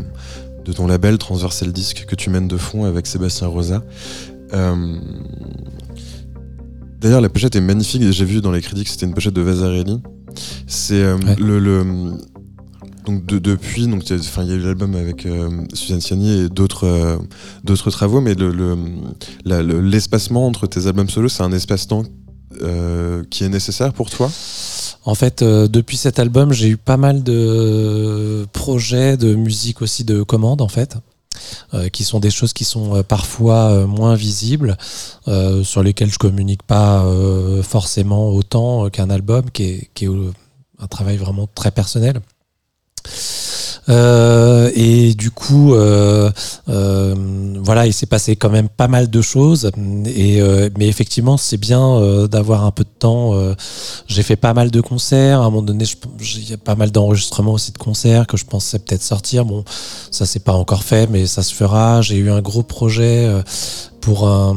[0.66, 3.84] de ton label Transversal Disc que tu mènes de fond avec Sébastien Rosa.
[4.56, 4.96] Euh,
[7.00, 8.02] D'ailleurs, la pochette est magnifique.
[8.12, 10.02] J'ai vu dans les critiques que c'était une pochette de Vasarely.
[10.66, 11.36] C'est euh, Ouais.
[11.38, 12.14] le, le-
[13.06, 16.86] donc de- depuis donc il y a- eu l'album avec euh, Suzanne Ciani et d'autres
[16.88, 17.18] euh,
[17.66, 18.36] d'autres travaux, mais
[19.46, 22.04] l'espacement entre tes albums solo, c'est un espace-temps
[22.62, 24.32] euh, qui est nécessaire pour toi?
[25.04, 30.04] En fait, euh, depuis cet album, j'ai eu pas mal de projets de musique aussi
[30.04, 30.96] de commande, en fait,
[31.74, 34.78] euh, qui sont des choses qui sont parfois moins visibles,
[35.64, 37.06] sur lesquelles je communique pas
[37.64, 40.08] forcément autant qu'un album, qui est,
[40.80, 42.22] un travail vraiment très personnel.
[43.88, 46.32] Euh, et du coup, euh,
[46.70, 47.16] euh,
[47.64, 49.72] voilà, il s'est passé quand même pas mal de choses.
[50.06, 53.36] Et euh, mais effectivement, c'est bien euh, d'avoir un peu de temps.
[53.36, 53.53] euh,
[54.07, 55.41] j'ai fait pas mal de concerts.
[55.41, 55.86] À un moment donné,
[56.22, 59.45] il y a pas mal d'enregistrements aussi de concerts que je pensais peut-être sortir.
[59.45, 59.64] Bon,
[60.12, 62.02] ça c'est pas encore fait, mais ça se fera.
[62.02, 63.30] J'ai eu un gros projet
[64.02, 64.56] pour un.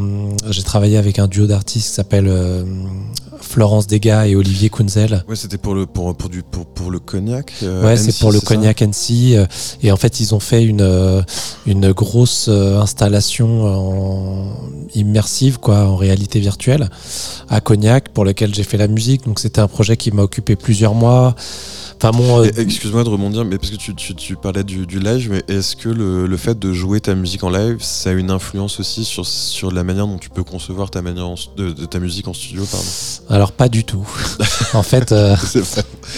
[0.49, 2.33] J'ai travaillé avec un duo d'artistes qui s'appelle
[3.49, 5.25] Florence Degas et Olivier Kunzel.
[5.29, 7.53] Ouais, c'était pour le pour pour du pour, pour le cognac.
[7.63, 9.35] euh, Ouais, c'est pour le Cognac NC.
[9.37, 9.47] euh,
[9.83, 11.23] Et en fait, ils ont fait une, euh,
[11.67, 14.55] une grosse installation en
[14.95, 16.91] immersive, quoi, en réalité virtuelle,
[17.49, 19.25] à Cognac, pour lequel j'ai fait la musique.
[19.25, 21.35] Donc, c'était un projet qui m'a occupé plusieurs mois.
[22.01, 24.87] Enfin, bon, euh, Et- Excuse-moi de rebondir, mais parce que tu, tu, tu parlais du,
[24.87, 28.11] du live, mais est-ce que le, le fait de jouer ta musique en live, ça
[28.11, 31.35] a une influence aussi sur, sur la manière dont tu peux concevoir ta, manière en-
[31.57, 32.87] de, de ta musique en studio pardon?
[33.29, 34.07] alors pas du tout.
[34.75, 35.35] en fait, euh.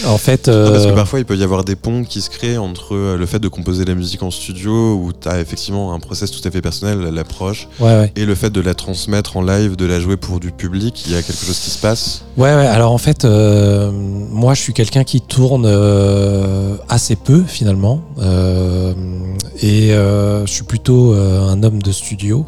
[0.06, 2.30] En fait, Non, parce que euh, parfois il peut y avoir des ponts qui se
[2.30, 5.92] créent entre euh, le fait de composer la musique en studio, où tu as effectivement
[5.92, 8.12] un process tout à fait personnel, l'approche, ouais, ouais.
[8.16, 11.12] et le fait de la transmettre en live, de la jouer pour du public, il
[11.12, 12.22] y a quelque chose qui se passe.
[12.36, 12.66] Ouais, ouais.
[12.66, 18.02] Alors en fait, euh, moi, je suis quelqu'un qui tourne euh, assez peu finalement,
[19.62, 22.46] et je suis plutôt un homme de studio.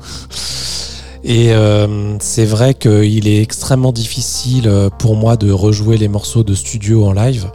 [1.24, 6.42] Et euh, c'est vrai qu'il est extrêmement difficile euh, pour moi de rejouer les morceaux
[6.42, 7.46] de studio en live.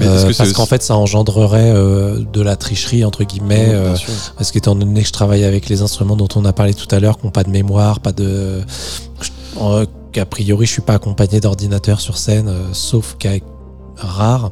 [0.00, 3.68] Mais Euh, parce qu'en fait, ça engendrerait euh, de la tricherie entre guillemets.
[3.70, 3.94] Euh,
[4.36, 7.00] parce qu'étant donné que je travaille avec les instruments dont on a parlé tout à
[7.00, 8.60] l'heure, qui n'ont pas de mémoire, pas de.
[9.60, 13.30] euh, qu'a priori, je suis pas accompagné d'ordinateur sur scène, euh, sauf cas
[13.98, 14.50] rare.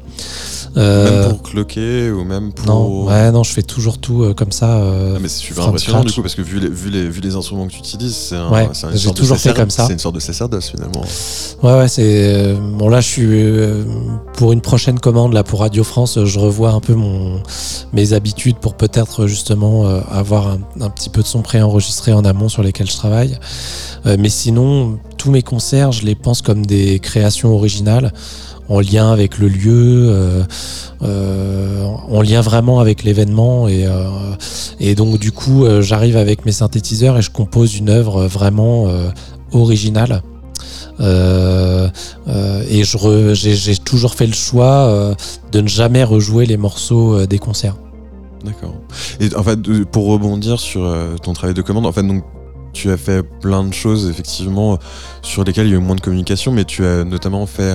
[0.76, 2.66] Euh, Même pour cloquer ou même pour.
[2.66, 4.76] Non, ouais, non, je fais toujours tout euh, comme ça.
[4.76, 6.10] euh, Ah, mais c'est super impressionnant scratch.
[6.12, 8.36] du coup parce que vu les, vu les, vu les instruments que tu utilises, c'est
[8.36, 9.86] un, Ouais, une de toujours fait sacer- comme ça.
[9.86, 11.02] C'est une sorte de sacerdoce finalement.
[11.62, 12.02] Ouais, ouais, c'est.
[12.04, 13.24] euh, Bon, là, je suis.
[13.26, 13.84] euh,
[14.34, 17.42] pour une prochaine commande, là, pour Radio France, euh, je revois un peu mon,
[17.94, 22.24] mes habitudes pour peut-être justement euh, avoir un, un petit peu de son préenregistré en
[22.26, 23.38] amont sur lesquels je travaille.
[24.04, 28.12] Euh, mais sinon, tous mes concerts, je les pense comme des créations originales,
[28.68, 30.42] en lien avec le lieu, euh,
[31.02, 33.68] euh, en lien vraiment avec l'événement.
[33.68, 38.88] Et, euh, donc, du coup, j'arrive avec mes synthétiseurs et je compose une œuvre vraiment
[39.52, 40.22] originale.
[41.00, 42.84] Et
[43.34, 45.14] j'ai toujours fait le choix
[45.52, 47.76] de ne jamais rejouer les morceaux des concerts.
[48.44, 48.74] D'accord.
[49.18, 52.22] Et en fait, pour rebondir sur ton travail de commande, en fait, donc
[52.72, 54.78] tu as fait plein de choses effectivement
[55.22, 57.74] sur lesquelles il y a eu moins de communication, mais tu as notamment fait,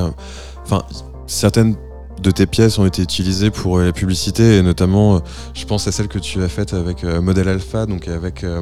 [0.71, 0.85] enfin,
[1.27, 1.75] certaines
[2.21, 5.19] de tes pièces ont été utilisées pour euh, la publicité et notamment, euh,
[5.53, 8.61] je pense à celle que tu as faite avec euh, Modèle Alpha, donc avec euh,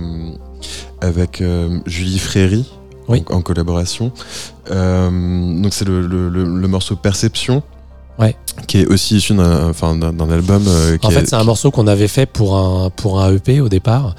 [1.01, 2.71] avec euh, Julie Fréry.
[3.09, 3.23] Oui.
[3.29, 4.11] En, en collaboration.
[4.67, 7.63] Donc c'est le, le- le- le morceau Perception.
[8.19, 8.35] Ouais.
[8.67, 10.63] Qui est aussi issu d'un enfin, d'un- d'un album.
[10.67, 13.33] euh, qui En est- fait, c'est un morceau qu'on avait fait pour un, pour un
[13.33, 14.15] EP au départ.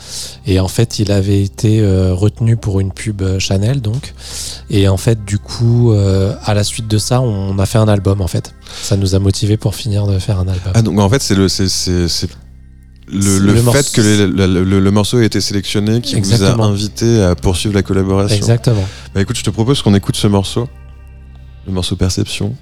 [0.47, 4.15] Et en fait, il avait été euh, retenu pour une pub euh, Chanel, donc.
[4.71, 7.89] Et en fait, du coup, euh, à la suite de ça, on a fait un
[7.89, 8.55] album, en fait.
[8.83, 10.73] Ça nous a motivé pour finir de faire un album.
[10.75, 12.31] Ah donc en fait c'est le c'est c'est- c'est
[13.13, 16.65] le, le le fait morceau- que le, morceau ait été sélectionné qui vous Exactement.
[16.65, 18.37] a invité à poursuivre la collaboration.
[18.37, 18.85] Exactement.
[19.15, 20.69] Bah écoute, je te propose qu'on écoute ce morceau,
[21.67, 21.97] le morceau.
[21.97, 22.55] Perception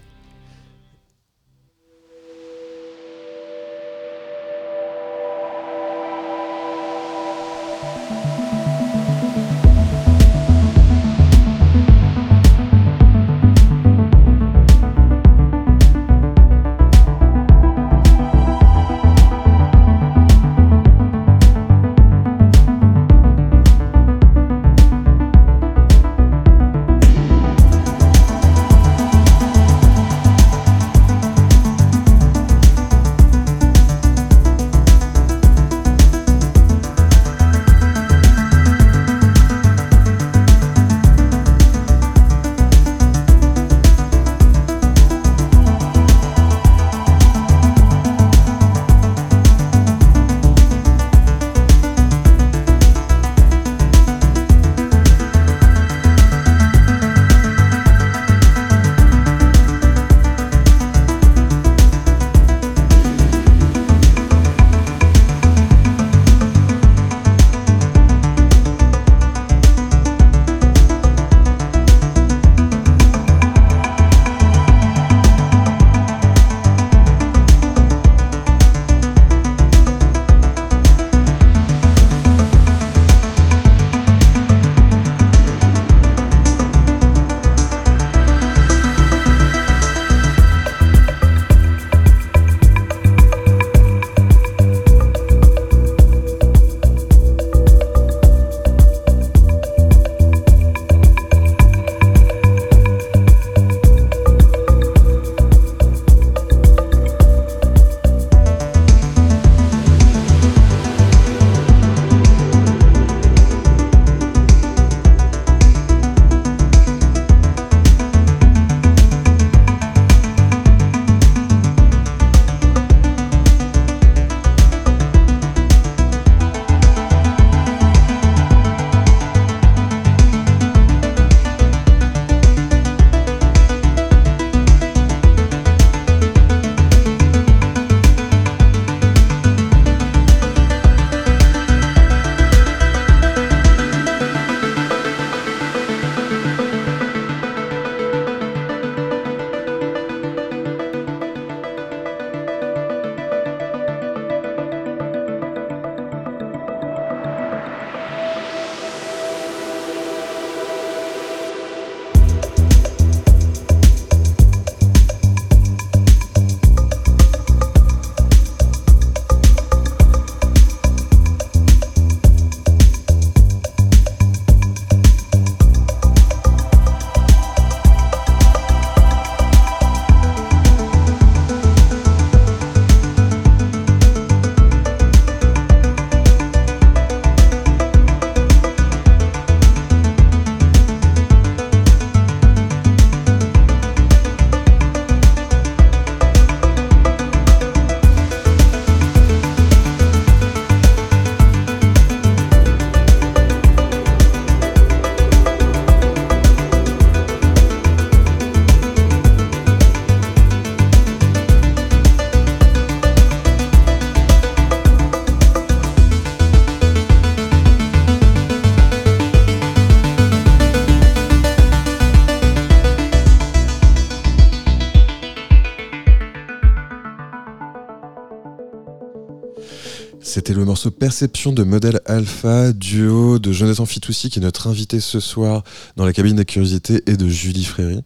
[230.79, 235.65] morceau Perception de Modèle Alpha, duo de Jonathan Fitoussi, qui est notre invité ce soir
[235.97, 238.01] dans la cabine des curiosités, et de Julie Fréry.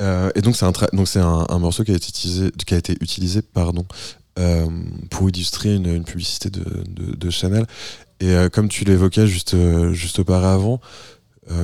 [0.00, 0.64] Euh, et donc c'est
[1.18, 3.84] un, un, morceau qui a été utilisé, qui a été utilisé pardon,
[4.38, 4.68] euh,
[5.10, 7.66] pour illustrer une, publicité de, de- Chanel.
[8.20, 9.56] Et euh, comme tu l'évoquais juste,
[9.94, 10.80] juste auparavant,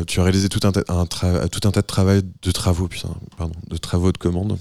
[0.08, 3.76] tu as réalisé tout un, tout un tas de travail, de travaux, putain, pardon, de
[3.76, 4.58] travaux de commande.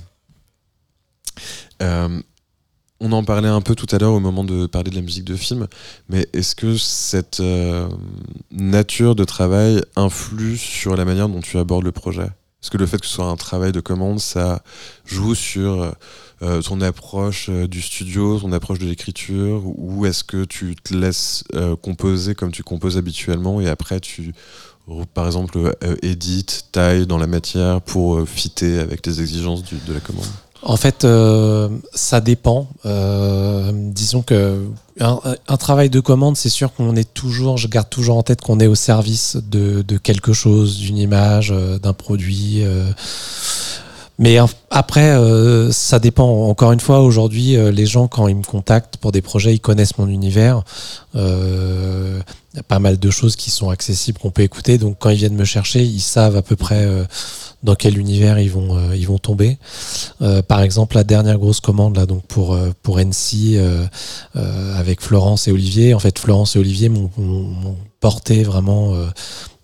[2.99, 5.25] On en parlait un peu tout à l'heure au moment de parler de la musique
[5.25, 5.67] de film,
[6.09, 7.87] mais est-ce que cette euh,
[8.51, 12.29] nature de travail influe sur la manière dont tu abordes le projet?
[12.61, 14.63] Est-ce que le fait que ce soit un travail de commande, ça
[15.05, 15.93] joue sur
[16.41, 20.93] euh, ton approche euh, du studio, ton approche de l'écriture, ou est-ce que tu te
[20.93, 24.33] laisses euh, composer comme tu composes habituellement et après tu,
[25.13, 29.93] par exemple, euh, édites, tailles dans la matière pour euh, fitter avec les exigences de
[29.93, 30.25] la commande?
[30.61, 32.67] En fait, euh, ça dépend.
[32.85, 34.65] Euh, disons que
[34.99, 38.41] un, un travail de commande, c'est sûr qu'on est toujours, je garde toujours en tête
[38.41, 42.63] qu'on est au service de, de quelque chose, d'une image, euh, d'un produit.
[42.63, 42.91] euh.
[44.21, 44.37] Mais
[44.69, 46.27] après, euh, ça dépend.
[46.49, 49.61] Encore une fois, aujourd'hui, euh, les gens, quand ils me contactent pour des projets, ils
[49.61, 50.63] connaissent mon univers.
[51.15, 52.19] Euh,
[52.53, 54.77] Il y a pas mal de choses qui sont accessibles, qu'on peut écouter.
[54.77, 57.03] Donc, quand ils viennent me chercher, ils savent à peu près euh,
[57.61, 59.57] dans quel univers ils vont, euh, ils vont tomber.
[60.21, 63.85] Euh, par exemple, la dernière grosse commande là, donc pour euh, pour NC euh,
[64.35, 65.93] euh, avec Florence et Olivier.
[65.93, 67.09] En fait, Florence et Olivier m'ont
[67.99, 68.95] porté vraiment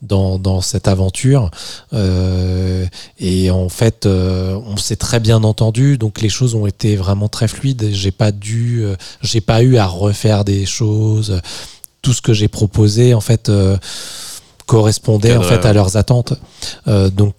[0.05, 1.49] dans dans cette aventure.
[1.93, 2.85] Euh,
[3.19, 7.27] et en fait, euh, on s'est très bien entendu, donc les choses ont été vraiment
[7.27, 7.89] très fluides.
[7.91, 11.41] J'ai pas dû, euh, j'ai pas eu à refaire des choses.
[12.05, 13.77] Tout ce que j'ai proposé, en fait, euh,
[14.65, 16.33] correspondait en fait à leurs attentes.
[16.87, 17.33] Euh, donc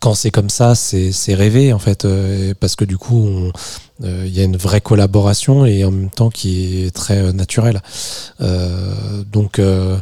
[0.00, 3.28] quand c'est comme ça, c'est c'est rêvé en fait, euh, parce que du coup,
[4.04, 7.32] euh, il y a une vraie collaboration et en même temps qui est très euh,
[7.32, 7.82] naturelle.
[8.40, 9.96] Euh, donc euh,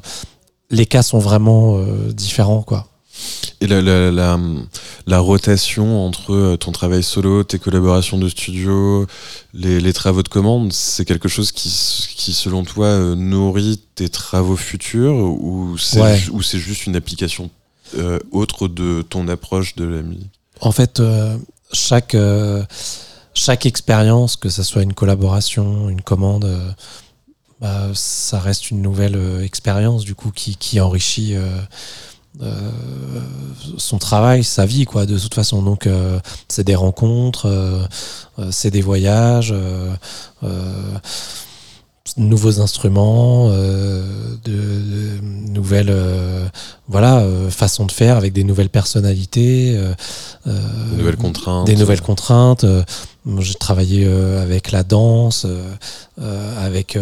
[0.70, 2.88] les cas sont vraiment euh, différents quoi.
[3.60, 4.38] Et la, la, la,
[5.06, 9.06] la rotation entre euh, ton travail solo, tes collaborations de studio,
[9.54, 11.70] les, les travaux de commande, c'est quelque chose qui,
[12.16, 16.18] qui selon toi, euh, nourrit tes travaux futurs ou c'est Ouais.
[16.42, 17.50] juste une application
[17.96, 20.30] euh, autre de ton approche de la musique?
[20.60, 21.36] En fait, euh,
[21.72, 22.64] chaque euh,
[23.34, 26.48] chaque expérience, que ce soit une collaboration, une commande,
[27.60, 31.34] bah, ça reste une nouvelle expérience du coup qui, qui enrichit
[33.78, 35.06] son travail, sa vie quoi.
[35.06, 37.84] De toute façon, donc euh, c'est des rencontres, euh,
[38.38, 39.54] euh, c'est des voyages.
[42.16, 44.02] Nouveaux instruments, euh,
[44.44, 46.46] de, de nouvelles euh,
[46.88, 49.78] voilà euh, façons de faire avec des nouvelles personnalités,
[50.46, 52.66] Des nouvelles contraintes des nouvelles contraintes.
[53.38, 55.46] J'ai travaillé avec la danse,
[56.58, 56.98] avec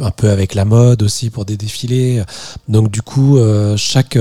[0.00, 2.22] un peu avec la mode aussi pour des défilés.
[2.68, 3.38] Donc du coup,
[3.76, 4.18] chaque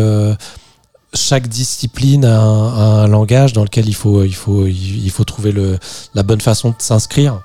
[1.14, 5.26] chaque discipline a un, a un langage dans lequel il faut il faut il faut
[5.26, 5.78] trouver le
[6.14, 7.42] la bonne façon de s'inscrire.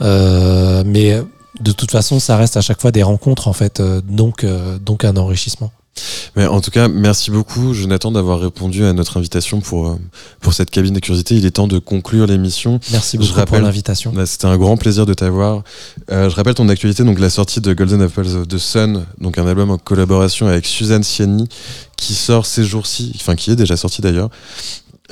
[0.00, 1.20] Euh, mais
[1.58, 4.78] de toute façon, ça reste à chaque fois des rencontres en fait, euh, donc euh,
[4.78, 5.72] donc un enrichissement.
[6.36, 9.96] Mais en tout cas, merci beaucoup, Jonathan, d'avoir répondu à notre invitation pour, euh,
[10.40, 11.34] pour cette cabine de curiosité.
[11.34, 12.78] Il est temps de conclure l'émission.
[12.92, 14.12] Merci Je beaucoup pour rappelle- l'invitation.
[14.14, 15.62] Bah, C'était un grand plaisir de t'avoir.
[16.12, 19.36] Euh, je rappelle ton actualité, donc la sortie de Golden Apples of the Sun, donc
[19.36, 21.48] un album en collaboration avec Suzanne Ciani,
[21.96, 24.30] qui sort ces jours-ci, enfin qui est déjà sorti d'ailleurs,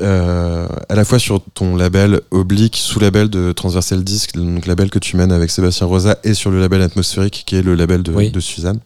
[0.00, 4.98] euh, à la fois sur ton label Oblique, sous-label de Transversal Disc, donc label que
[4.98, 8.12] tu mènes avec Sébastien Rosa, et sur le label Atmosphérique, qui est le label de,
[8.12, 8.30] Oui.
[8.30, 8.80] de Suzanne.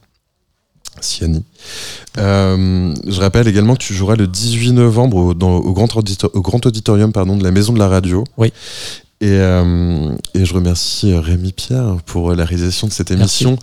[1.00, 1.42] Ciani.
[2.18, 6.30] Euh, je rappelle également que tu joueras le 18 novembre au, dans- au, grand, audito-
[6.34, 8.24] au grand auditorium pardon, de la Maison de la Radio.
[8.36, 8.52] Oui.
[9.20, 13.56] Et, euh, et je remercie Rémi Pierre pour la réalisation de cette émission.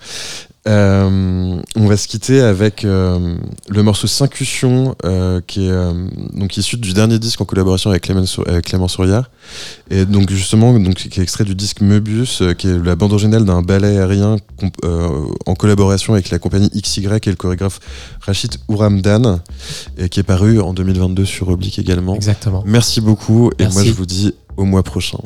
[0.67, 3.35] Euh, on va se quitter avec euh,
[3.69, 5.93] le morceau Syncution, euh, qui est euh,
[6.33, 9.31] donc issu du dernier disque en collaboration avec Clément, avec Clément Sourière.
[9.89, 13.45] Et donc justement, donc, qui est extrait du disque Möbius, qui est la bande originale
[13.45, 14.35] d'un ballet aérien
[15.45, 17.79] en collaboration avec la compagnie XY et le chorégraphe
[18.21, 19.39] Rachid Ouramdan,
[19.97, 22.15] et qui est paru en 2022 sur Oblique également.
[22.15, 22.63] Exactement.
[22.65, 25.19] Merci beaucoup, et moi je vous dis au mois prochain.